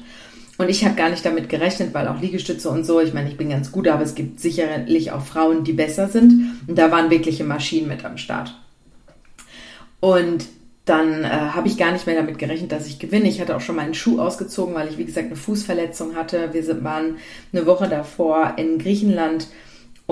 Und 0.59 0.69
ich 0.69 0.85
habe 0.85 0.95
gar 0.95 1.09
nicht 1.09 1.25
damit 1.25 1.49
gerechnet, 1.49 1.95
weil 1.95 2.07
auch 2.09 2.21
Liegestütze 2.21 2.69
und 2.69 2.85
so, 2.85 3.01
ich 3.01 3.15
meine, 3.15 3.31
ich 3.31 3.39
bin 3.39 3.49
ganz 3.49 3.73
gut, 3.73 3.89
aber 3.89 4.03
es 4.03 4.15
gibt 4.15 4.41
sicherlich 4.41 5.11
auch 5.11 5.23
Frauen, 5.23 5.65
die 5.65 5.73
besser 5.73 6.07
sind. 6.07 6.51
Und 6.67 6.77
da 6.77 6.91
waren 6.91 7.09
wirkliche 7.09 7.45
Maschinen 7.45 7.89
mit 7.89 8.05
am 8.05 8.19
Start. 8.19 8.61
Und 10.01 10.45
dann 10.85 11.25
äh, 11.25 11.29
habe 11.29 11.67
ich 11.67 11.79
gar 11.79 11.93
nicht 11.93 12.07
mehr 12.07 12.17
damit 12.17 12.39
gerechnet, 12.39 12.73
dass 12.73 12.87
ich 12.87 12.99
gewinne. 12.99 13.29
Ich 13.29 13.41
hatte 13.41 13.57
auch 13.57 13.63
schon 13.63 13.77
meinen 13.77 13.95
Schuh 13.95 14.21
ausgezogen, 14.21 14.75
weil 14.75 14.89
ich, 14.89 14.99
wie 14.99 15.07
gesagt, 15.07 15.29
eine 15.29 15.37
Fußverletzung 15.37 16.15
hatte. 16.15 16.51
Wir 16.53 16.85
waren 16.85 17.17
eine 17.55 17.65
Woche 17.65 17.89
davor 17.89 18.53
in 18.59 18.79
Griechenland 18.79 19.47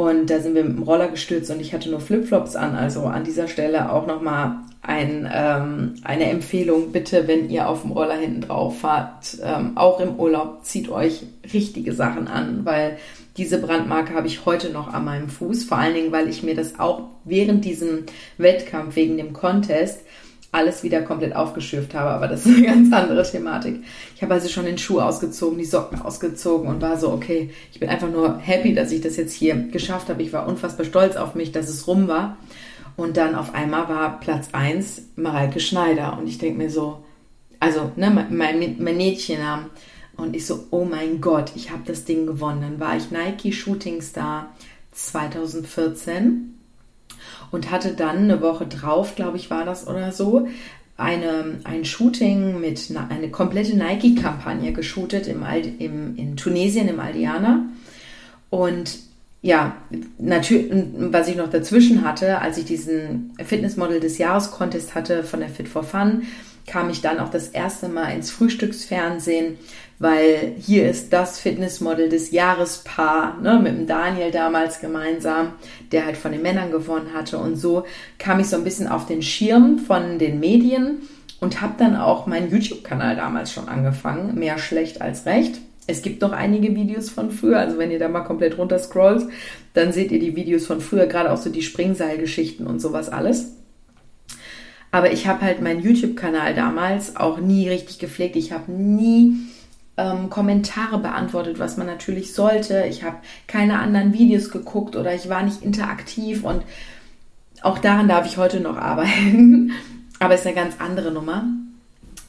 und 0.09 0.31
da 0.31 0.41
sind 0.41 0.55
wir 0.55 0.65
mit 0.65 0.77
dem 0.77 0.83
Roller 0.83 1.09
gestürzt 1.09 1.51
und 1.51 1.61
ich 1.61 1.73
hatte 1.73 1.91
nur 1.91 2.01
Flipflops 2.01 2.57
an. 2.57 2.75
Also 2.75 3.03
an 3.03 3.25
dieser 3.25 3.49
Stelle 3.49 3.93
auch 3.93 4.07
nochmal 4.07 4.57
ein, 4.83 5.29
ähm, 5.33 5.95
eine 6.05 6.31
Empfehlung, 6.31 6.93
bitte, 6.93 7.29
wenn 7.29 7.51
ihr 7.51 7.69
auf 7.69 7.83
dem 7.83 7.93
Roller 7.93 8.17
hinten 8.17 8.41
drauf 8.41 8.81
fahrt, 8.81 9.39
ähm, 9.43 9.77
auch 9.77 10.01
im 10.01 10.19
Urlaub, 10.19 10.65
zieht 10.65 10.89
euch 10.89 11.25
richtige 11.53 11.93
Sachen 11.93 12.29
an, 12.29 12.65
weil 12.65 12.97
diese 13.37 13.59
Brandmarke 13.59 14.15
habe 14.15 14.27
ich 14.27 14.47
heute 14.47 14.71
noch 14.71 14.93
an 14.93 15.05
meinem 15.05 15.29
Fuß. 15.29 15.65
Vor 15.65 15.79
allen 15.79 15.95
Dingen, 15.95 16.13
weil 16.13 16.29
ich 16.29 16.43
mir 16.43 16.55
das 16.55 16.79
auch 16.79 17.05
während 17.25 17.65
diesem 17.65 18.05
Wettkampf, 18.39 18.97
wegen 18.97 19.17
dem 19.17 19.33
Contest, 19.33 20.01
alles 20.53 20.83
wieder 20.83 21.03
komplett 21.03 21.35
aufgeschürft 21.37 21.95
habe, 21.95 22.11
aber 22.11 22.27
das 22.27 22.45
ist 22.45 22.57
eine 22.57 22.67
ganz 22.67 22.93
andere 22.93 23.23
Thematik. 23.23 23.83
Ich 24.17 24.23
habe 24.23 24.35
also 24.35 24.49
schon 24.49 24.65
den 24.65 24.79
Schuh 24.79 25.01
ausgezogen, 25.01 25.59
die 25.59 25.65
Socken 25.65 26.01
ausgezogen 26.01 26.69
und 26.69 26.81
war 26.81 26.99
so, 26.99 27.13
okay, 27.13 27.51
ich 27.73 27.79
bin 27.79 27.89
einfach 27.89 28.11
nur 28.11 28.39
happy, 28.39 28.75
dass 28.75 28.91
ich 28.93 29.01
das 29.01 29.17
jetzt 29.17 29.33
hier 29.33 29.55
geschafft 29.55 30.09
habe. 30.09 30.23
Ich 30.23 30.33
war 30.33 30.47
unfassbar 30.49 30.85
stolz 30.85 31.17
auf 31.17 31.35
mich, 31.35 31.53
dass 31.53 31.69
es 31.69 31.87
rum 31.87 32.09
war. 32.09 32.37
Und 32.97 33.17
dann 33.17 33.35
auf 33.35 33.55
einmal 33.55 33.89
war 33.89 34.21
Platz 34.21 34.49
1 34.53 35.03
Mareike 35.17 35.61
Schneider 35.61 36.19
und 36.19 36.27
ich 36.27 36.39
denke 36.39 36.59
mir 36.59 36.71
so, 36.71 37.05
also 37.61 37.93
ne, 37.97 38.11
mein, 38.31 38.77
mein 38.79 38.97
Mädchennamen. 38.97 39.67
Und 40.17 40.37
ich 40.37 40.45
so, 40.45 40.67
oh 40.71 40.85
mein 40.85 41.21
Gott, 41.21 41.53
ich 41.55 41.71
habe 41.71 41.83
das 41.87 42.05
Ding 42.05 42.27
gewonnen. 42.27 42.61
Dann 42.61 42.81
war 42.81 42.97
ich 42.97 43.11
Nike 43.11 43.53
Shooting 43.53 44.03
Star 44.03 44.51
2014 44.93 46.60
und 47.51 47.71
hatte 47.71 47.93
dann 47.93 48.19
eine 48.19 48.41
Woche 48.41 48.67
drauf, 48.67 49.17
glaube 49.17 49.37
ich, 49.37 49.51
war 49.51 49.65
das 49.65 49.87
oder 49.87 50.13
so, 50.13 50.49
eine, 50.97 51.61
ein 51.65 51.85
Shooting 51.85 52.61
mit 52.61 52.93
eine 53.09 53.31
komplette 53.31 53.77
Nike-Kampagne 53.77 54.73
geshootet 54.73 55.27
im, 55.27 55.43
im, 55.79 56.17
in 56.17 56.37
Tunesien, 56.37 56.89
im 56.89 57.01
Aldiana. 57.01 57.65
Und 58.51 58.99
ja, 59.43 59.77
natürlich, 60.19 60.71
was 60.99 61.29
ich 61.29 61.37
noch 61.37 61.49
dazwischen 61.49 62.05
hatte, 62.05 62.41
als 62.41 62.59
ich 62.59 62.67
diesen 62.67 63.33
Fitnessmodel 63.43 64.01
des 64.01 64.19
Jahres 64.19 64.51
Contest 64.51 64.95
hatte 64.95 65.25
von 65.25 65.41
der 65.41 65.49
Fit 65.49 65.69
for 65.69 65.83
Fun, 65.83 66.23
kam 66.67 66.91
ich 66.91 67.01
dann 67.01 67.21
auch 67.21 67.31
das 67.31 67.49
erste 67.49 67.89
Mal 67.89 68.15
ins 68.15 68.31
Frühstücksfernsehen 68.31 69.59
weil 70.01 70.55
hier 70.59 70.91
ist 70.91 71.13
das 71.13 71.39
Fitnessmodel 71.39 72.09
des 72.09 72.31
Jahrespaar, 72.31 73.39
ne, 73.43 73.61
mit 73.63 73.77
dem 73.77 73.87
Daniel 73.87 74.31
damals 74.31 74.81
gemeinsam, 74.81 75.53
der 75.93 76.07
halt 76.07 76.17
von 76.17 76.33
den 76.33 76.41
Männern 76.41 76.73
gewonnen 76.73 77.13
hatte. 77.15 77.37
Und 77.37 77.57
so 77.57 77.85
kam 78.19 78.41
ich 78.41 78.49
so 78.49 78.57
ein 78.57 78.65
bisschen 78.65 78.89
auf 78.89 79.07
den 79.07 79.21
Schirm 79.21 79.79
von 79.79 80.19
den 80.19 80.41
Medien 80.41 81.03
und 81.39 81.61
habe 81.61 81.75
dann 81.77 81.97
auch 81.97 82.27
meinen 82.27 82.51
YouTube-Kanal 82.51 83.15
damals 83.15 83.53
schon 83.53 83.69
angefangen. 83.69 84.39
Mehr 84.39 84.57
schlecht 84.57 85.03
als 85.03 85.27
recht. 85.27 85.61
Es 85.87 86.01
gibt 86.01 86.23
noch 86.23 86.33
einige 86.33 86.75
Videos 86.75 87.11
von 87.11 87.31
früher, 87.31 87.59
also 87.59 87.77
wenn 87.77 87.91
ihr 87.91 87.99
da 87.99 88.09
mal 88.09 88.21
komplett 88.21 88.57
runter 88.57 88.79
scrollt, 88.79 89.27
dann 89.75 89.93
seht 89.93 90.13
ihr 90.13 90.21
die 90.21 90.35
Videos 90.35 90.67
von 90.67 90.81
früher, 90.81 91.07
gerade 91.07 91.31
auch 91.31 91.37
so 91.37 91.51
die 91.51 91.63
Springseilgeschichten 91.63 92.67
und 92.67 92.81
sowas 92.81 93.11
alles. 93.11 93.53
Aber 94.93 95.13
ich 95.13 95.27
habe 95.27 95.43
halt 95.43 95.61
meinen 95.61 95.83
YouTube-Kanal 95.83 96.55
damals 96.55 97.17
auch 97.17 97.39
nie 97.39 97.69
richtig 97.69 97.99
gepflegt. 97.99 98.37
Ich 98.37 98.53
habe 98.53 98.73
nie 98.73 99.37
ähm, 99.97 100.31
Kommentare 100.31 100.99
beantwortet, 100.99 101.59
was 101.59 101.77
man 101.77 101.87
natürlich 101.87 102.35
sollte. 102.35 102.85
Ich 102.89 103.05
habe 103.05 103.19
keine 103.47 103.79
anderen 103.79 104.13
Videos 104.13 104.51
geguckt 104.51 104.97
oder 104.97 105.15
ich 105.15 105.29
war 105.29 105.43
nicht 105.43 105.63
interaktiv 105.63 106.45
und 106.45 106.63
auch 107.63 107.79
daran 107.79 108.09
darf 108.09 108.27
ich 108.27 108.37
heute 108.37 108.61
noch 108.61 108.77
arbeiten. 108.77 109.73
Aber 110.19 110.35
es 110.35 110.41
ist 110.41 110.47
eine 110.47 110.57
ganz 110.57 110.75
andere 110.79 111.13
Nummer. 111.13 111.45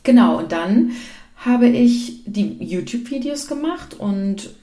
Genau, 0.03 0.37
und 0.37 0.51
dann 0.51 0.91
habe 1.37 1.67
ich 1.67 2.23
die 2.25 2.57
YouTube-Videos 2.63 3.47
gemacht 3.47 3.95
und 3.95 4.53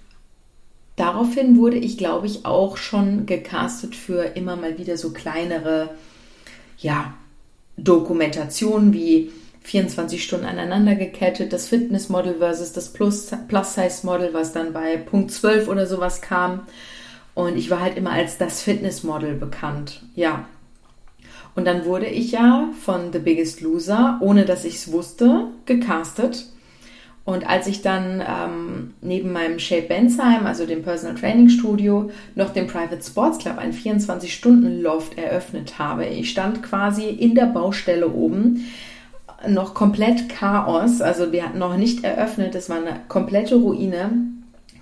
daraufhin 0.96 1.56
wurde 1.56 1.76
ich, 1.76 1.98
glaube 1.98 2.26
ich, 2.26 2.44
auch 2.44 2.76
schon 2.76 3.26
gecastet 3.26 3.96
für 3.96 4.22
immer 4.22 4.56
mal 4.56 4.78
wieder 4.78 4.96
so 4.96 5.10
kleinere, 5.12 5.90
ja, 6.78 7.14
Dokumentationen 7.78 8.92
wie 8.92 9.32
24 9.62 10.22
Stunden 10.22 10.46
aneinander 10.46 10.94
gekettet, 10.94 11.52
das 11.52 11.66
Fitnessmodel 11.66 12.36
versus 12.38 12.72
das 12.72 12.92
Plus-Size-Model, 12.92 14.34
was 14.34 14.52
dann 14.52 14.72
bei 14.72 14.96
Punkt 14.96 15.30
12 15.30 15.68
oder 15.68 15.86
sowas 15.86 16.20
kam. 16.20 16.62
Und 17.34 17.56
ich 17.56 17.70
war 17.70 17.80
halt 17.80 17.96
immer 17.96 18.10
als 18.12 18.36
das 18.36 18.62
Fitnessmodel 18.62 19.34
bekannt. 19.34 20.02
Ja. 20.14 20.46
Und 21.54 21.66
dann 21.66 21.84
wurde 21.84 22.06
ich 22.06 22.32
ja 22.32 22.70
von 22.84 23.12
The 23.12 23.18
Biggest 23.18 23.60
Loser, 23.60 24.18
ohne 24.20 24.44
dass 24.44 24.64
ich 24.64 24.76
es 24.76 24.92
wusste, 24.92 25.48
gecastet. 25.66 26.46
Und 27.28 27.46
als 27.46 27.66
ich 27.66 27.82
dann 27.82 28.22
ähm, 28.26 28.94
neben 29.02 29.34
meinem 29.34 29.58
Shape 29.58 29.82
Bensheim, 29.82 30.46
also 30.46 30.64
dem 30.64 30.82
Personal 30.82 31.14
Training 31.14 31.50
Studio, 31.50 32.10
noch 32.34 32.54
den 32.54 32.66
Private 32.66 33.02
Sports 33.02 33.36
Club, 33.36 33.58
ein 33.58 33.74
24-Stunden-Loft 33.74 35.18
eröffnet 35.18 35.78
habe, 35.78 36.06
ich 36.06 36.30
stand 36.30 36.62
quasi 36.62 37.04
in 37.04 37.34
der 37.34 37.44
Baustelle 37.44 38.08
oben, 38.08 38.64
noch 39.46 39.74
komplett 39.74 40.30
Chaos, 40.30 41.02
also 41.02 41.30
wir 41.30 41.44
hatten 41.44 41.58
noch 41.58 41.76
nicht 41.76 42.02
eröffnet, 42.02 42.54
es 42.54 42.70
war 42.70 42.78
eine 42.78 43.00
komplette 43.08 43.56
Ruine, 43.56 44.10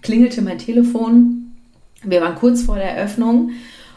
klingelte 0.02 0.40
mein 0.40 0.58
Telefon, 0.58 1.52
wir 2.04 2.20
waren 2.20 2.36
kurz 2.36 2.62
vor 2.62 2.76
der 2.76 2.92
Eröffnung 2.96 3.50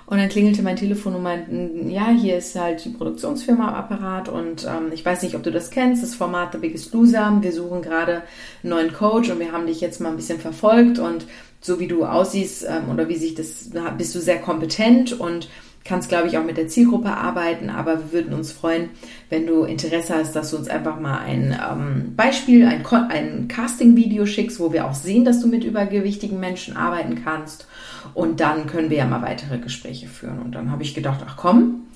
und 0.10 0.18
dann 0.18 0.30
klingelte 0.30 0.64
mein 0.64 0.76
Telefon 0.76 1.14
und 1.14 1.22
meinten, 1.22 1.88
ja, 1.92 2.10
hier 2.10 2.36
ist 2.36 2.56
halt 2.56 2.84
die 2.84 2.90
Produktionsfirma 2.90 3.68
am 3.68 3.76
Apparat 3.76 4.28
und 4.28 4.66
ähm, 4.66 4.92
ich 4.92 5.06
weiß 5.06 5.22
nicht, 5.22 5.36
ob 5.36 5.44
du 5.44 5.52
das 5.52 5.70
kennst, 5.70 6.02
das 6.02 6.16
Format 6.16 6.54
The 6.54 6.58
Biggest 6.58 6.92
Loser. 6.96 7.38
Wir 7.42 7.52
suchen 7.52 7.84
gerade 7.84 8.24
einen 8.64 8.72
neuen 8.72 8.92
Coach 8.92 9.30
und 9.30 9.40
wir 9.40 9.52
haben 9.52 9.68
dich 9.68 9.82
jetzt 9.82 10.02
mal 10.02 10.10
ein 10.10 10.16
bisschen 10.16 10.40
verfolgt 10.40 10.98
und 10.98 11.28
so 11.62 11.80
wie 11.80 11.88
du 11.88 12.06
aussiehst 12.06 12.66
ähm, 12.68 12.90
oder 12.92 13.08
wie 13.08 13.18
sich 13.18 13.36
das, 13.36 13.70
bist 14.00 14.16
du 14.16 14.20
sehr 14.20 14.40
kompetent 14.40 15.20
und 15.20 15.48
kannst, 15.84 16.10
glaube 16.10 16.28
ich, 16.28 16.38
auch 16.38 16.44
mit 16.44 16.58
der 16.58 16.68
Zielgruppe 16.68 17.10
arbeiten, 17.10 17.70
aber 17.70 17.98
wir 17.98 18.12
würden 18.12 18.34
uns 18.34 18.52
freuen, 18.52 18.90
wenn 19.30 19.48
du 19.48 19.64
Interesse 19.64 20.16
hast, 20.16 20.36
dass 20.36 20.52
du 20.52 20.58
uns 20.58 20.68
einfach 20.68 21.00
mal 21.00 21.20
ein 21.20 21.58
ähm, 21.72 22.16
Beispiel, 22.16 22.66
ein, 22.66 22.86
ein 22.86 23.48
Casting-Video 23.48 24.26
schickst, 24.26 24.60
wo 24.60 24.74
wir 24.74 24.86
auch 24.86 24.94
sehen, 24.94 25.26
dass 25.26 25.42
du 25.42 25.48
mit 25.48 25.64
übergewichtigen 25.64 26.40
Menschen 26.40 26.76
arbeiten 26.76 27.24
kannst. 27.24 27.68
Und 28.14 28.40
dann 28.40 28.68
können 28.68 28.90
wir 28.90 28.98
ja 28.98 29.06
mal 29.06 29.22
weitere 29.22 29.58
Gespräche 29.58 30.08
führen. 30.08 30.40
Und 30.40 30.54
dann 30.54 30.72
habe 30.72 30.84
ich 30.84 30.94
gedacht, 30.94 31.22
ach 31.26 31.38
komm, 31.38 31.88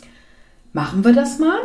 machen 0.72 1.04
wir 1.04 1.14
das 1.14 1.40
mal. 1.40 1.60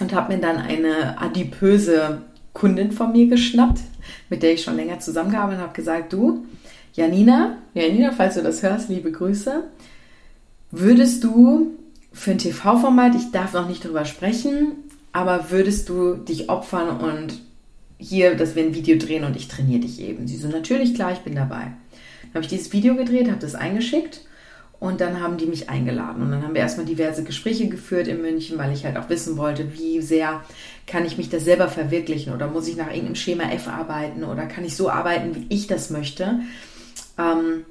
Und 0.00 0.14
habe 0.14 0.34
mir 0.34 0.40
dann 0.40 0.56
eine 0.56 1.20
adipöse 1.20 2.22
Kundin 2.52 2.92
von 2.92 3.12
mir 3.12 3.26
geschnappt, 3.26 3.80
mit 4.28 4.42
der 4.42 4.54
ich 4.54 4.62
schon 4.62 4.76
länger 4.76 5.00
zusammengearbeitet 5.00 5.62
habe, 5.62 5.72
gesagt, 5.74 6.12
du, 6.12 6.46
Janina, 6.94 7.58
Janina, 7.74 8.12
falls 8.12 8.34
du 8.34 8.42
das 8.42 8.62
hörst, 8.62 8.88
liebe 8.88 9.12
Grüße. 9.12 9.64
Würdest 10.70 11.24
du 11.24 11.78
für 12.12 12.30
ein 12.32 12.38
TV-Format, 12.38 13.14
ich 13.16 13.30
darf 13.32 13.52
noch 13.52 13.68
nicht 13.68 13.84
drüber 13.84 14.04
sprechen, 14.04 14.76
aber 15.12 15.50
würdest 15.50 15.88
du 15.88 16.14
dich 16.14 16.48
opfern 16.48 17.00
und 17.00 17.40
hier, 17.98 18.36
dass 18.36 18.54
wir 18.54 18.64
ein 18.64 18.74
Video 18.74 18.96
drehen 18.96 19.24
und 19.24 19.36
ich 19.36 19.48
trainiere 19.48 19.80
dich 19.80 20.00
eben? 20.00 20.28
Sie 20.28 20.36
so, 20.36 20.48
natürlich, 20.48 20.94
klar, 20.94 21.12
ich 21.12 21.20
bin 21.20 21.34
dabei. 21.34 21.72
Dann 22.22 22.34
habe 22.34 22.44
ich 22.44 22.48
dieses 22.48 22.72
Video 22.72 22.94
gedreht, 22.94 23.28
habe 23.28 23.40
das 23.40 23.56
eingeschickt 23.56 24.20
und 24.78 25.00
dann 25.00 25.20
haben 25.20 25.36
die 25.38 25.46
mich 25.46 25.68
eingeladen. 25.68 26.22
Und 26.22 26.30
dann 26.30 26.42
haben 26.44 26.54
wir 26.54 26.60
erstmal 26.60 26.86
diverse 26.86 27.24
Gespräche 27.24 27.68
geführt 27.68 28.06
in 28.06 28.22
München, 28.22 28.56
weil 28.56 28.72
ich 28.72 28.84
halt 28.84 28.96
auch 28.96 29.08
wissen 29.08 29.36
wollte, 29.36 29.76
wie 29.76 30.00
sehr 30.00 30.44
kann 30.86 31.04
ich 31.04 31.18
mich 31.18 31.28
da 31.28 31.40
selber 31.40 31.68
verwirklichen 31.68 32.32
oder 32.32 32.46
muss 32.46 32.68
ich 32.68 32.76
nach 32.76 32.88
irgendeinem 32.88 33.16
Schema 33.16 33.50
F 33.50 33.66
arbeiten 33.66 34.22
oder 34.22 34.46
kann 34.46 34.64
ich 34.64 34.76
so 34.76 34.88
arbeiten, 34.88 35.34
wie 35.34 35.46
ich 35.48 35.66
das 35.66 35.90
möchte. 35.90 36.40
Ähm, 37.18 37.64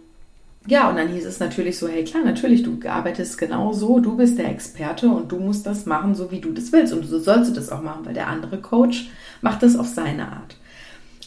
ja, 0.67 0.89
und 0.89 0.97
dann 0.97 1.07
hieß 1.07 1.25
es 1.25 1.39
natürlich 1.39 1.77
so, 1.77 1.87
hey 1.87 2.03
klar, 2.03 2.23
natürlich, 2.23 2.63
du 2.63 2.77
arbeitest 2.87 3.37
genau 3.37 3.73
so, 3.73 3.99
du 3.99 4.17
bist 4.17 4.37
der 4.37 4.49
Experte 4.49 5.09
und 5.09 5.31
du 5.31 5.37
musst 5.37 5.65
das 5.65 5.85
machen, 5.85 6.15
so 6.15 6.31
wie 6.31 6.41
du 6.41 6.51
das 6.51 6.71
willst. 6.71 6.93
Und 6.93 7.05
so 7.05 7.19
sollst 7.19 7.51
du 7.51 7.55
das 7.55 7.71
auch 7.71 7.81
machen, 7.81 8.05
weil 8.05 8.13
der 8.13 8.27
andere 8.27 8.59
Coach 8.59 9.09
macht 9.41 9.63
das 9.63 9.75
auf 9.75 9.87
seine 9.87 10.27
Art. 10.27 10.57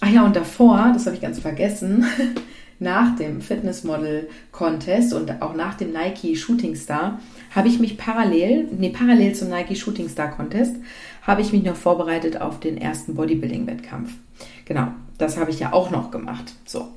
Ach 0.00 0.10
ja, 0.10 0.24
und 0.24 0.36
davor, 0.36 0.90
das 0.92 1.06
habe 1.06 1.16
ich 1.16 1.22
ganz 1.22 1.38
vergessen, 1.38 2.04
nach 2.78 3.16
dem 3.16 3.40
Fitnessmodel 3.40 4.28
Contest 4.50 5.14
und 5.14 5.40
auch 5.40 5.54
nach 5.54 5.74
dem 5.74 5.92
Nike 5.92 6.36
Shooting 6.36 6.74
Star 6.74 7.20
habe 7.54 7.68
ich 7.68 7.78
mich 7.78 7.96
parallel, 7.96 8.68
nee, 8.76 8.90
parallel 8.90 9.34
zum 9.34 9.48
Nike 9.48 9.76
Shooting 9.76 10.08
Star 10.08 10.30
Contest, 10.30 10.76
habe 11.22 11.40
ich 11.40 11.52
mich 11.52 11.62
noch 11.62 11.76
vorbereitet 11.76 12.40
auf 12.40 12.60
den 12.60 12.76
ersten 12.76 13.14
Bodybuilding-Wettkampf. 13.14 14.12
Genau, 14.64 14.88
das 15.18 15.36
habe 15.36 15.50
ich 15.50 15.60
ja 15.60 15.72
auch 15.72 15.90
noch 15.90 16.10
gemacht. 16.10 16.54
So, 16.64 16.88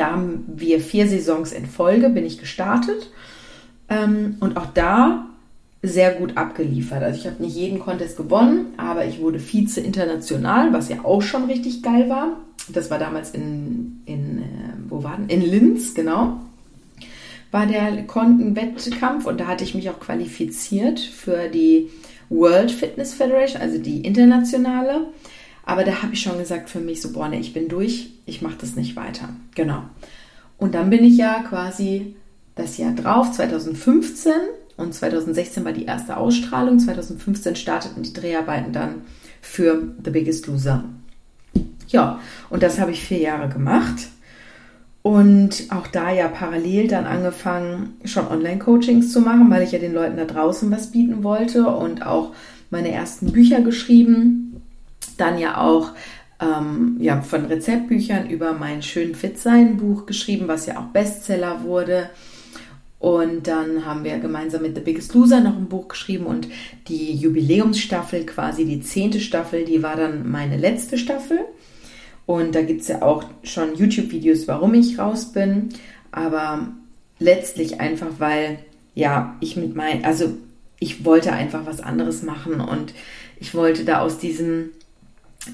da 0.00 0.12
haben 0.12 0.44
wir 0.46 0.80
vier 0.80 1.06
Saisons 1.06 1.52
in 1.52 1.66
Folge, 1.66 2.08
bin 2.08 2.24
ich 2.24 2.38
gestartet. 2.38 3.10
Ähm, 3.90 4.36
und 4.40 4.56
auch 4.56 4.66
da 4.72 5.26
sehr 5.82 6.14
gut 6.14 6.38
abgeliefert. 6.38 7.02
Also 7.02 7.20
ich 7.20 7.26
habe 7.26 7.42
nicht 7.42 7.54
jeden 7.54 7.80
Contest 7.80 8.16
gewonnen, 8.16 8.72
aber 8.78 9.04
ich 9.04 9.20
wurde 9.20 9.38
Vize 9.38 9.80
international, 9.80 10.72
was 10.72 10.88
ja 10.88 11.04
auch 11.04 11.20
schon 11.20 11.44
richtig 11.44 11.82
geil 11.82 12.08
war. 12.08 12.38
Das 12.68 12.90
war 12.90 12.98
damals 12.98 13.32
in, 13.32 14.00
in 14.06 14.38
äh, 14.38 14.42
wo 14.88 15.02
war? 15.02 15.18
In 15.28 15.42
Linz, 15.42 15.94
genau. 15.94 16.40
War 17.50 17.66
der 17.66 17.92
Wettkampf 17.92 19.26
und 19.26 19.38
da 19.38 19.48
hatte 19.48 19.64
ich 19.64 19.74
mich 19.74 19.90
auch 19.90 20.00
qualifiziert 20.00 20.98
für 20.98 21.48
die 21.48 21.90
World 22.30 22.70
Fitness 22.70 23.12
Federation, 23.12 23.60
also 23.60 23.76
die 23.76 24.00
internationale. 24.00 25.08
Aber 25.70 25.84
da 25.84 26.02
habe 26.02 26.14
ich 26.14 26.20
schon 26.20 26.36
gesagt 26.36 26.68
für 26.68 26.80
mich 26.80 27.00
so, 27.00 27.12
boah, 27.12 27.28
nee, 27.28 27.38
ich 27.38 27.52
bin 27.52 27.68
durch, 27.68 28.10
ich 28.26 28.42
mache 28.42 28.56
das 28.60 28.74
nicht 28.74 28.96
weiter. 28.96 29.28
Genau. 29.54 29.84
Und 30.58 30.74
dann 30.74 30.90
bin 30.90 31.04
ich 31.04 31.16
ja 31.16 31.44
quasi 31.48 32.16
das 32.56 32.76
Jahr 32.76 32.92
drauf, 32.92 33.30
2015 33.30 34.32
und 34.76 34.92
2016 34.92 35.64
war 35.64 35.70
die 35.70 35.84
erste 35.84 36.16
Ausstrahlung. 36.16 36.80
2015 36.80 37.54
starteten 37.54 38.02
die 38.02 38.12
Dreharbeiten 38.12 38.72
dann 38.72 39.02
für 39.40 39.94
The 40.04 40.10
Biggest 40.10 40.48
Loser. 40.48 40.82
Ja, 41.86 42.18
und 42.48 42.64
das 42.64 42.80
habe 42.80 42.90
ich 42.90 43.04
vier 43.04 43.20
Jahre 43.20 43.48
gemacht. 43.48 44.08
Und 45.02 45.66
auch 45.70 45.86
da 45.86 46.10
ja 46.10 46.26
parallel 46.26 46.88
dann 46.88 47.06
angefangen, 47.06 47.94
schon 48.04 48.26
Online-Coachings 48.26 49.12
zu 49.12 49.20
machen, 49.20 49.48
weil 49.50 49.62
ich 49.62 49.70
ja 49.70 49.78
den 49.78 49.94
Leuten 49.94 50.16
da 50.16 50.24
draußen 50.24 50.68
was 50.72 50.90
bieten 50.90 51.22
wollte 51.22 51.68
und 51.68 52.04
auch 52.04 52.34
meine 52.70 52.90
ersten 52.90 53.30
Bücher 53.30 53.60
geschrieben 53.60 54.49
dann 55.20 55.38
ja 55.38 55.60
auch 55.60 55.92
ähm, 56.40 56.96
ja, 56.98 57.20
von 57.22 57.44
Rezeptbüchern 57.46 58.28
über 58.30 58.52
mein 58.52 58.82
Schön 58.82 59.14
Fit 59.14 59.38
Sein 59.38 59.76
Buch 59.76 60.06
geschrieben, 60.06 60.48
was 60.48 60.66
ja 60.66 60.78
auch 60.78 60.86
Bestseller 60.86 61.62
wurde. 61.64 62.10
Und 62.98 63.46
dann 63.46 63.86
haben 63.86 64.04
wir 64.04 64.18
gemeinsam 64.18 64.62
mit 64.62 64.74
The 64.74 64.82
Biggest 64.82 65.14
Loser 65.14 65.40
noch 65.40 65.56
ein 65.56 65.68
Buch 65.68 65.88
geschrieben 65.88 66.26
und 66.26 66.48
die 66.88 67.14
Jubiläumsstaffel, 67.14 68.26
quasi 68.26 68.66
die 68.66 68.82
zehnte 68.82 69.20
Staffel, 69.20 69.64
die 69.64 69.82
war 69.82 69.96
dann 69.96 70.30
meine 70.30 70.58
letzte 70.58 70.98
Staffel. 70.98 71.40
Und 72.26 72.54
da 72.54 72.62
gibt 72.62 72.82
es 72.82 72.88
ja 72.88 73.02
auch 73.02 73.24
schon 73.42 73.74
YouTube-Videos, 73.74 74.46
warum 74.48 74.74
ich 74.74 74.98
raus 74.98 75.32
bin. 75.32 75.70
Aber 76.12 76.68
letztlich 77.18 77.80
einfach, 77.80 78.08
weil 78.18 78.58
ja, 78.94 79.36
ich 79.40 79.56
mit 79.56 79.74
mein, 79.74 80.04
also 80.04 80.36
ich 80.78 81.04
wollte 81.04 81.32
einfach 81.32 81.66
was 81.66 81.80
anderes 81.80 82.22
machen 82.22 82.60
und 82.60 82.92
ich 83.38 83.54
wollte 83.54 83.84
da 83.84 84.00
aus 84.00 84.18
diesem 84.18 84.70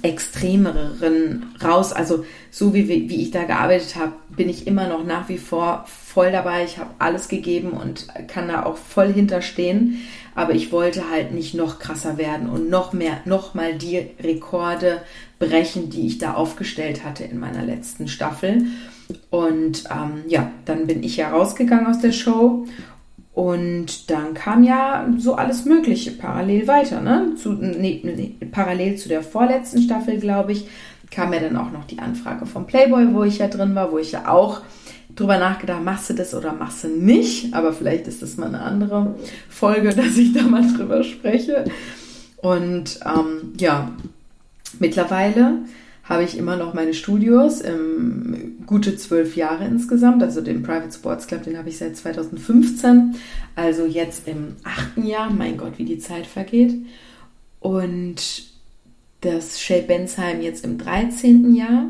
extremeren 0.03 1.55
raus. 1.62 1.92
Also 1.92 2.25
so 2.51 2.75
wie, 2.75 2.88
wie 2.88 3.22
ich 3.22 3.31
da 3.31 3.44
gearbeitet 3.44 3.96
habe, 3.96 4.12
bin 4.29 4.49
ich 4.49 4.66
immer 4.66 4.88
noch 4.88 5.05
nach 5.05 5.29
wie 5.29 5.38
vor 5.38 5.85
voll 5.87 6.33
dabei. 6.33 6.64
Ich 6.64 6.79
habe 6.79 6.90
alles 6.99 7.29
gegeben 7.29 7.70
und 7.70 8.09
kann 8.29 8.49
da 8.49 8.64
auch 8.64 8.77
voll 8.77 9.12
hinterstehen. 9.12 10.03
Aber 10.35 10.55
ich 10.55 10.72
wollte 10.72 11.09
halt 11.11 11.33
nicht 11.33 11.55
noch 11.55 11.79
krasser 11.79 12.18
werden 12.18 12.49
und 12.49 12.68
noch 12.68 12.92
mehr, 12.92 13.20
noch 13.25 13.55
mal 13.55 13.75
die 13.75 14.09
Rekorde 14.20 15.03
brechen, 15.38 15.88
die 15.88 16.07
ich 16.07 16.18
da 16.18 16.35
aufgestellt 16.35 17.05
hatte 17.05 17.25
in 17.25 17.38
meiner 17.38 17.62
letzten 17.62 18.09
Staffel. 18.09 18.66
Und 19.31 19.85
ähm, 19.90 20.25
ja, 20.27 20.51
dann 20.64 20.87
bin 20.87 21.03
ich 21.03 21.16
ja 21.16 21.31
rausgegangen 21.31 21.87
aus 21.87 22.01
der 22.01 22.12
Show 22.12 22.66
und 23.37 24.11
dann 24.11 24.33
kam 24.33 24.64
ja 24.64 25.07
so 25.18 25.35
alles 25.35 25.66
Mögliche 25.66 26.12
parallel 26.12 26.66
weiter. 26.68 27.03
Ne? 27.03 27.35
Zu, 27.37 27.53
nee, 27.53 28.01
nee, 28.03 28.35
parallel 28.51 28.96
zu 28.96 29.11
der 29.11 29.22
vorletzten 29.22 29.83
Staffel, 29.83 30.18
glaube 30.18 30.53
ich, 30.53 30.66
kam 31.11 31.35
ja 31.35 31.40
dann 31.40 31.59
auch 31.59 31.70
noch 31.70 31.85
die 31.85 31.99
Anfrage 31.99 32.46
vom 32.46 32.66
Playboy, 32.66 33.12
wo 33.12 33.25
ich 33.25 33.37
ja 33.37 33.49
drin 33.49 33.75
war, 33.75 33.92
wo 33.92 33.99
ich 33.99 34.12
ja 34.12 34.29
auch 34.29 34.62
drüber 35.14 35.37
nachgedacht, 35.37 35.85
machst 35.85 36.09
du 36.09 36.14
das 36.14 36.35
oder 36.35 36.55
machst 36.55 36.85
du 36.85 36.88
nicht. 36.88 37.53
Aber 37.53 37.75
vielleicht 37.75 38.07
ist 38.07 38.22
das 38.22 38.38
mal 38.38 38.46
eine 38.46 38.62
andere 38.62 39.16
Folge, 39.51 39.90
dass 39.94 40.16
ich 40.16 40.33
da 40.33 40.44
mal 40.44 40.66
drüber 40.75 41.05
spreche. 41.05 41.66
Und 42.38 43.01
ähm, 43.05 43.53
ja, 43.61 43.92
mittlerweile 44.79 45.59
habe 46.09 46.23
ich 46.23 46.38
immer 46.38 46.57
noch 46.57 46.73
meine 46.73 46.95
Studios, 46.95 47.62
ähm, 47.64 48.59
gute 48.64 48.97
zwölf 48.97 49.37
Jahre 49.37 49.64
insgesamt. 49.64 50.23
Also 50.23 50.40
den 50.40 50.62
Private 50.62 50.92
Sports 50.92 51.27
Club, 51.27 51.42
den 51.42 51.59
habe 51.59 51.69
ich 51.69 51.79
seit 51.79 51.97
2015. 51.97 53.16
Also 53.57 53.87
jetzt 53.87 54.29
im 54.29 54.57
achten 54.62 55.05
Jahr. 55.05 55.31
Mein 55.31 55.57
Gott, 55.57 55.79
wie 55.79 55.85
die 55.85 55.99
Zeit 55.99 56.27
vergeht. 56.27 56.75
Und 57.61 58.45
das 59.21 59.61
Shea 59.61 59.81
Bensheim 59.81 60.40
jetzt 60.40 60.64
im 60.64 60.79
13. 60.79 61.55
Jahr 61.55 61.87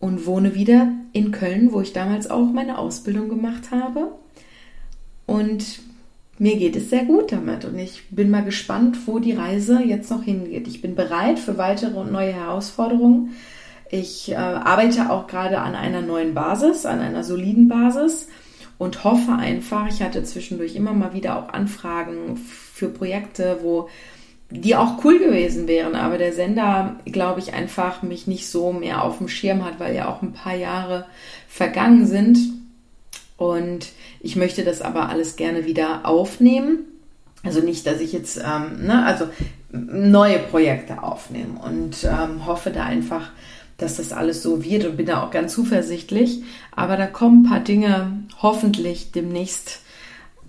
und 0.00 0.26
wohne 0.26 0.54
wieder 0.54 0.92
in 1.12 1.32
Köln, 1.32 1.72
wo 1.72 1.80
ich 1.80 1.94
damals 1.94 2.28
auch 2.28 2.52
meine 2.52 2.76
Ausbildung 2.76 3.30
gemacht 3.30 3.70
habe. 3.70 4.12
Und 5.24 5.64
mir 6.38 6.56
geht 6.56 6.76
es 6.76 6.90
sehr 6.90 7.04
gut 7.04 7.32
damit 7.32 7.64
und 7.64 7.78
ich 7.78 8.08
bin 8.10 8.30
mal 8.30 8.44
gespannt, 8.44 8.98
wo 9.06 9.18
die 9.18 9.32
Reise 9.32 9.82
jetzt 9.82 10.10
noch 10.10 10.22
hingeht. 10.22 10.66
Ich 10.66 10.82
bin 10.82 10.94
bereit 10.94 11.38
für 11.38 11.58
weitere 11.58 11.96
und 11.96 12.10
neue 12.10 12.32
Herausforderungen. 12.32 13.36
Ich 13.90 14.32
äh, 14.32 14.34
arbeite 14.34 15.10
auch 15.10 15.26
gerade 15.26 15.60
an 15.60 15.74
einer 15.74 16.02
neuen 16.02 16.34
Basis, 16.34 16.86
an 16.86 17.00
einer 17.00 17.22
soliden 17.22 17.68
Basis 17.68 18.28
und 18.78 19.04
hoffe 19.04 19.32
einfach, 19.32 19.88
ich 19.88 20.02
hatte 20.02 20.24
zwischendurch 20.24 20.74
immer 20.74 20.92
mal 20.92 21.14
wieder 21.14 21.38
auch 21.38 21.50
Anfragen 21.50 22.36
für 22.36 22.88
Projekte, 22.88 23.58
wo 23.62 23.88
die 24.50 24.76
auch 24.76 25.04
cool 25.04 25.18
gewesen 25.18 25.68
wären, 25.68 25.94
aber 25.94 26.18
der 26.18 26.32
Sender, 26.32 26.96
glaube 27.06 27.40
ich, 27.40 27.54
einfach 27.54 28.02
mich 28.02 28.26
nicht 28.26 28.48
so 28.48 28.72
mehr 28.72 29.02
auf 29.02 29.18
dem 29.18 29.28
Schirm 29.28 29.64
hat, 29.64 29.80
weil 29.80 29.94
ja 29.94 30.08
auch 30.08 30.22
ein 30.22 30.32
paar 30.32 30.54
Jahre 30.54 31.06
vergangen 31.48 32.06
sind. 32.06 32.38
Und 33.36 33.88
ich 34.20 34.36
möchte 34.36 34.64
das 34.64 34.80
aber 34.80 35.08
alles 35.08 35.36
gerne 35.36 35.66
wieder 35.66 36.06
aufnehmen. 36.06 36.84
Also 37.42 37.60
nicht, 37.60 37.86
dass 37.86 38.00
ich 38.00 38.12
jetzt, 38.12 38.38
ähm, 38.38 38.86
ne, 38.86 39.04
also 39.04 39.26
neue 39.70 40.38
Projekte 40.38 41.02
aufnehme 41.02 41.58
und 41.60 42.04
ähm, 42.04 42.46
hoffe 42.46 42.70
da 42.70 42.84
einfach, 42.84 43.30
dass 43.76 43.96
das 43.96 44.12
alles 44.12 44.42
so 44.42 44.62
wird 44.64 44.84
und 44.86 44.96
bin 44.96 45.06
da 45.06 45.22
auch 45.22 45.30
ganz 45.30 45.52
zuversichtlich. 45.52 46.42
Aber 46.70 46.96
da 46.96 47.06
kommen 47.06 47.42
ein 47.42 47.50
paar 47.50 47.60
Dinge 47.60 48.24
hoffentlich 48.40 49.12
demnächst 49.12 49.80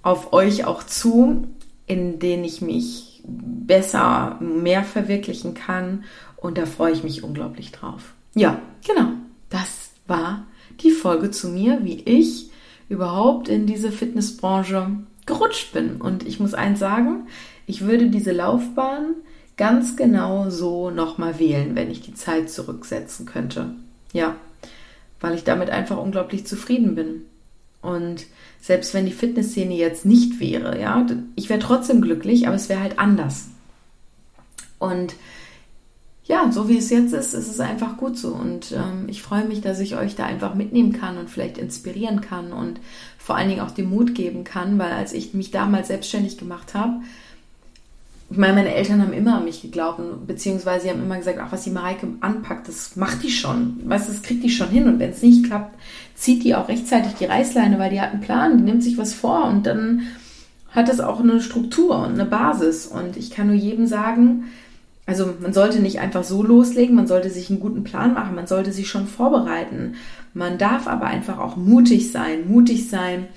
auf 0.04 0.32
euch 0.32 0.66
auch 0.66 0.84
zu, 0.84 1.48
in 1.88 2.20
denen 2.20 2.44
ich 2.44 2.62
mich 2.62 3.24
besser, 3.26 4.38
mehr 4.40 4.84
verwirklichen 4.84 5.56
kann. 5.56 6.04
Und 6.38 6.58
da 6.58 6.66
freue 6.66 6.94
ich 6.94 7.04
mich 7.04 7.24
unglaublich 7.24 7.72
drauf. 7.72 8.14
Ja, 8.36 8.62
genau. 8.88 9.10
Das 9.50 9.90
war 10.06 10.46
die 10.82 10.92
Folge 10.92 11.32
zu 11.32 11.50
mir, 11.50 11.80
wie 11.84 12.02
ich 12.02 12.52
überhaupt 12.90 13.48
in 13.48 13.66
diese 13.66 13.92
Fitnessbranche 13.92 14.90
gerutscht 15.26 15.74
bin. 15.74 16.02
Und 16.02 16.26
ich 16.26 16.40
muss 16.40 16.54
eins 16.54 16.80
sagen, 16.80 17.28
ich 17.66 17.82
würde 17.82 18.10
diese 18.10 18.32
Laufbahn 18.32 19.16
ganz 19.58 19.96
genau 19.96 20.50
so 20.50 20.90
nochmal 20.90 21.40
wählen, 21.40 21.76
wenn 21.76 21.90
ich 21.90 22.02
die 22.02 22.14
Zeit 22.14 22.50
zurücksetzen 22.50 23.26
könnte. 23.26 23.72
Ja, 24.14 24.36
weil 25.22 25.36
ich 25.36 25.44
damit 25.44 25.70
einfach 25.70 25.98
unglaublich 25.98 26.46
zufrieden 26.46 26.96
bin. 26.96 27.24
Und 27.82 28.26
selbst 28.62 28.94
wenn 28.94 29.06
die 29.06 29.12
Fitnessszene 29.12 29.76
jetzt 29.76 30.06
nicht 30.06 30.40
wäre, 30.40 30.80
ja, 30.80 31.06
ich 31.36 31.50
wäre 31.50 31.60
trotzdem 31.60 32.02
glücklich, 32.02 32.48
aber 32.48 32.56
es 32.56 32.70
wäre 32.70 32.82
halt 32.82 33.00
anders. 33.00 33.50
Und 34.80 35.16
ja, 36.28 36.52
so 36.52 36.68
wie 36.68 36.78
es 36.78 36.90
jetzt 36.90 37.14
ist, 37.14 37.34
ist 37.34 37.48
es 37.48 37.60
einfach 37.60 37.98
gut 37.98 38.18
so. 38.18 38.30
Und 38.30 38.72
ähm, 38.72 39.08
ich 39.08 39.22
freue 39.22 39.46
mich, 39.46 39.62
dass 39.62 39.80
ich 39.80 39.96
euch 39.96 40.16
da 40.16 40.26
einfach 40.26 40.56
mitnehmen 40.56 40.92
kann 40.92 41.18
und 41.18 41.30
vielleicht 41.30 41.58
inspirieren 41.58 42.22
kann 42.22 42.52
und 42.52 42.80
vor 43.18 43.36
allen 43.36 43.50
Dingen 43.50 43.62
auch 43.62 43.72
den 43.72 43.90
Mut 43.90 44.16
geben 44.16 44.44
kann, 44.44 44.80
weil 44.80 44.92
als 44.92 45.14
ich 45.14 45.34
mich 45.34 45.52
damals 45.52 45.88
selbstständig 45.88 46.38
gemacht 46.38 46.74
habe, 46.74 47.02
ich 48.32 48.38
meine, 48.38 48.54
meine 48.54 48.74
Eltern 48.74 49.04
haben 49.04 49.14
immer 49.14 49.38
an 49.38 49.46
mich 49.46 49.62
geglaubt, 49.62 50.02
beziehungsweise 50.26 50.86
sie 50.86 50.90
haben 50.90 51.04
immer 51.04 51.18
gesagt, 51.18 51.38
ach, 51.40 51.52
was 51.52 51.64
die 51.64 51.70
Mareike 51.70 52.08
anpackt, 52.22 52.68
das 52.68 52.96
macht 52.96 53.22
die 53.22 53.30
schon. 53.30 53.80
Weißt 53.86 54.10
das 54.10 54.24
kriegt 54.24 54.44
die 54.44 54.50
schon 54.50 54.70
hin. 54.70 54.88
Und 54.88 54.98
wenn 54.98 55.12
es 55.12 55.22
nicht 55.22 55.46
klappt, 55.46 55.78
zieht 56.16 56.44
die 56.44 56.56
auch 56.56 56.68
rechtzeitig 56.68 57.14
die 57.14 57.26
Reißleine, 57.26 57.78
weil 57.78 57.92
die 57.92 58.02
hat 58.02 58.14
einen 58.14 58.22
Plan, 58.22 58.58
die 58.58 58.64
nimmt 58.64 58.82
sich 58.82 58.98
was 58.98 59.14
vor 59.14 59.46
und 59.46 59.68
dann 59.68 60.08
hat 60.72 60.90
es 60.90 61.00
auch 61.00 61.20
eine 61.20 61.40
Struktur 61.40 62.00
und 62.00 62.14
eine 62.14 62.26
Basis. 62.26 62.88
Und 62.88 63.16
ich 63.16 63.30
kann 63.30 63.46
nur 63.46 63.56
jedem 63.56 63.86
sagen, 63.86 64.46
also 65.06 65.34
man 65.40 65.54
sollte 65.54 65.80
nicht 65.80 66.00
einfach 66.00 66.24
so 66.24 66.42
loslegen, 66.42 66.96
man 66.96 67.08
sollte 67.08 67.30
sich 67.30 67.50
einen 67.50 67.60
guten 67.60 67.84
Plan 67.84 68.14
machen, 68.14 68.36
man 68.36 68.48
sollte 68.48 68.72
sich 68.72 68.90
schon 68.90 69.08
vorbereiten. 69.08 69.96
Man 70.34 70.58
darf 70.58 70.88
aber 70.88 71.06
einfach 71.06 71.38
auch 71.38 71.56
mutig 71.56 72.12
sein, 72.12 72.48
mutig 72.48 72.90
sein, 72.90 73.28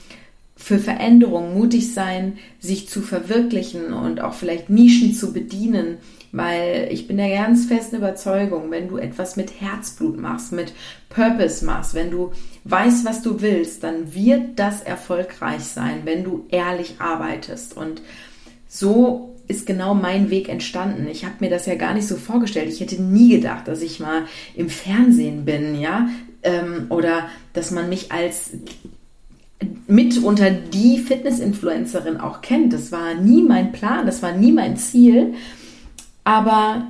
für 0.56 0.78
Veränderung 0.78 1.54
mutig 1.54 1.94
sein, 1.94 2.38
sich 2.58 2.88
zu 2.88 3.00
verwirklichen 3.00 3.92
und 3.92 4.20
auch 4.20 4.34
vielleicht 4.34 4.70
Nischen 4.70 5.14
zu 5.14 5.32
bedienen, 5.32 5.98
weil 6.32 6.88
ich 6.90 7.06
bin 7.06 7.16
der 7.16 7.30
ganz 7.30 7.66
festen 7.66 7.96
Überzeugung, 7.96 8.70
wenn 8.70 8.88
du 8.88 8.96
etwas 8.96 9.36
mit 9.36 9.60
Herzblut 9.60 10.18
machst, 10.18 10.52
mit 10.52 10.72
Purpose 11.10 11.64
machst, 11.64 11.94
wenn 11.94 12.10
du 12.10 12.32
weißt, 12.64 13.04
was 13.04 13.22
du 13.22 13.40
willst, 13.40 13.84
dann 13.84 14.14
wird 14.14 14.58
das 14.58 14.82
erfolgreich 14.82 15.62
sein, 15.62 16.00
wenn 16.04 16.24
du 16.24 16.44
ehrlich 16.48 16.96
arbeitest. 16.98 17.76
Und 17.76 18.02
so 18.66 19.36
ist 19.48 19.66
genau 19.66 19.94
mein 19.94 20.30
Weg 20.30 20.48
entstanden. 20.48 21.08
Ich 21.10 21.24
habe 21.24 21.36
mir 21.40 21.50
das 21.50 21.66
ja 21.66 21.74
gar 21.74 21.94
nicht 21.94 22.06
so 22.06 22.16
vorgestellt. 22.16 22.68
Ich 22.68 22.80
hätte 22.80 23.02
nie 23.02 23.30
gedacht, 23.30 23.66
dass 23.66 23.82
ich 23.82 23.98
mal 23.98 24.26
im 24.54 24.68
Fernsehen 24.68 25.44
bin, 25.44 25.80
ja, 25.80 26.08
ähm, 26.42 26.86
oder 26.90 27.28
dass 27.54 27.70
man 27.70 27.88
mich 27.88 28.12
als 28.12 28.52
mit 29.86 30.22
unter 30.22 30.50
die 30.50 30.98
Fitness-Influencerin 30.98 32.18
auch 32.18 32.42
kennt. 32.42 32.72
Das 32.72 32.92
war 32.92 33.14
nie 33.14 33.42
mein 33.42 33.72
Plan, 33.72 34.06
das 34.06 34.22
war 34.22 34.32
nie 34.32 34.52
mein 34.52 34.76
Ziel. 34.76 35.34
Aber 36.24 36.86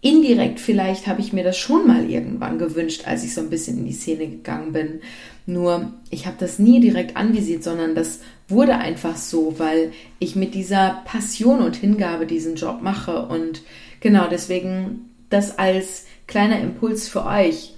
indirekt 0.00 0.60
vielleicht 0.60 1.06
habe 1.06 1.20
ich 1.20 1.32
mir 1.32 1.44
das 1.44 1.56
schon 1.56 1.86
mal 1.86 2.08
irgendwann 2.08 2.58
gewünscht, 2.58 3.02
als 3.06 3.24
ich 3.24 3.34
so 3.34 3.40
ein 3.40 3.50
bisschen 3.50 3.78
in 3.78 3.86
die 3.86 3.92
Szene 3.92 4.28
gegangen 4.28 4.72
bin. 4.72 5.00
Nur 5.46 5.92
ich 6.10 6.26
habe 6.26 6.36
das 6.38 6.58
nie 6.58 6.80
direkt 6.80 7.16
anvisiert, 7.16 7.64
sondern 7.64 7.94
das 7.94 8.20
wurde 8.48 8.76
einfach 8.76 9.16
so, 9.16 9.58
weil 9.58 9.92
ich 10.18 10.36
mit 10.36 10.54
dieser 10.54 11.02
Passion 11.04 11.60
und 11.60 11.76
Hingabe 11.76 12.26
diesen 12.26 12.56
Job 12.56 12.80
mache. 12.82 13.26
Und 13.26 13.62
genau 14.00 14.28
deswegen 14.28 15.10
das 15.30 15.58
als 15.58 16.06
kleiner 16.26 16.60
Impuls 16.60 17.08
für 17.08 17.24
euch. 17.24 17.74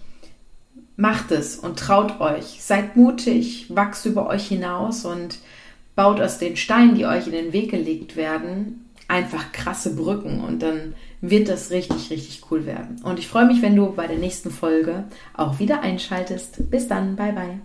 Macht 0.97 1.31
es 1.31 1.57
und 1.57 1.79
traut 1.79 2.21
euch. 2.21 2.59
Seid 2.61 2.97
mutig, 2.97 3.67
wachst 3.71 4.05
über 4.05 4.27
euch 4.27 4.49
hinaus 4.49 5.07
und 5.07 5.39
baut 5.97 6.21
aus 6.21 6.39
den 6.39 6.57
Steinen, 6.57 6.95
die 6.95 7.07
euch 7.07 7.27
in 7.27 7.33
den 7.33 7.53
Weg 7.55 7.71
gelegt 7.71 8.17
werden, 8.17 8.91
einfach 9.09 9.53
krasse 9.53 9.97
Brücken 9.97 10.41
und 10.41 10.63
dann 10.63 10.95
wird 11.21 11.49
das 11.49 11.71
richtig, 11.71 12.11
richtig 12.11 12.43
cool 12.51 12.67
werden. 12.67 13.01
Und 13.03 13.19
ich 13.19 13.29
freue 13.29 13.47
mich, 13.47 13.63
wenn 13.63 13.77
du 13.77 13.93
bei 13.93 14.07
der 14.07 14.19
nächsten 14.19 14.51
Folge 14.51 15.05
auch 15.35 15.59
wieder 15.59 15.81
einschaltest. 15.81 16.71
Bis 16.71 16.89
dann, 16.89 17.17
bye 17.17 17.33
bye. 17.33 17.61